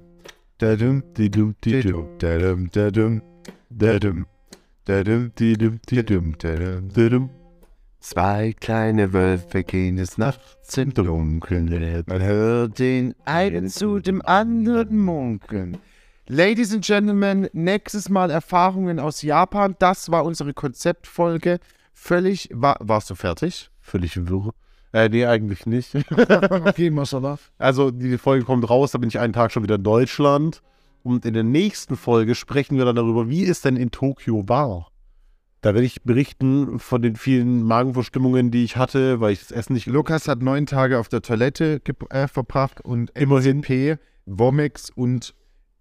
[0.58, 3.22] da dum, di dum, da dum, da dum, da dum,
[8.00, 12.04] Zwei kleine Wölfe gehen des Nachts im Dunkeln.
[12.06, 15.78] Man hört den einen zu dem anderen munkeln.
[16.28, 19.74] Ladies and Gentlemen, nächstes Mal Erfahrungen aus Japan.
[19.78, 21.58] Das war unsere Konzeptfolge.
[21.92, 22.48] Völlig.
[22.52, 23.70] War, warst du fertig?
[23.80, 24.54] Völlig wirr.
[24.92, 25.94] Äh, nee, eigentlich nicht.
[26.50, 27.38] okay, Mashallah.
[27.58, 30.62] Also, die Folge kommt raus, da bin ich einen Tag schon wieder in Deutschland.
[31.05, 34.90] Und in der nächsten Folge sprechen wir dann darüber, wie es denn in Tokio war.
[35.61, 39.74] Da werde ich berichten von den vielen Magenverstimmungen, die ich hatte, weil ich das Essen
[39.74, 43.61] nicht Lukas hat neun Tage auf der Toilette äh, verbracht und Immerhin.
[43.61, 45.34] P, Womex und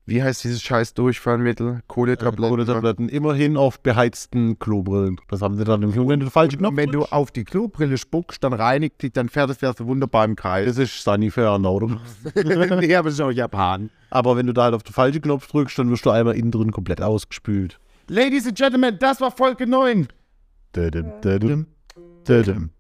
[0.06, 1.82] wie heißt dieses scheiß Durchfallmittel?
[1.88, 2.50] Kohletabletten.
[2.50, 5.18] Kohletabletten immerhin auf beheizten Klobrillen.
[5.30, 6.24] Das haben sie dann im Moment
[6.58, 6.72] Knopf.
[6.72, 10.36] Und wenn du auf die Klobrille spuckst, dann reinigt dich, dann fährt so wunderbar im
[10.36, 10.66] Kreis.
[10.66, 11.88] Das ist Sanifair, oder?
[12.36, 13.90] nee, aber das ist auch Japan.
[14.10, 16.52] Aber wenn du da halt auf den falschen Knopf drückst, dann wirst du einmal innen
[16.52, 17.80] drin komplett ausgespült.
[18.10, 20.08] Ladies and Gentlemen, das war Folge 9.
[20.76, 21.68] Dödüm, dödüm,
[22.28, 22.72] dödüm.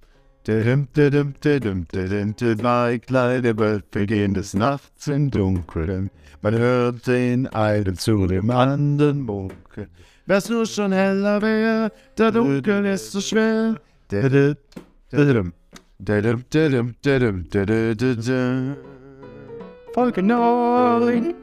[0.45, 0.83] Zwei
[2.99, 6.09] kleine Wölfe des Nachts im Dunkeln.
[6.41, 9.87] Man hört den einen zu dem anderen munkeln.
[10.25, 13.79] Wär's nur schon heller wär, da dunkel ist so schwer.
[19.93, 21.33] Folge 9.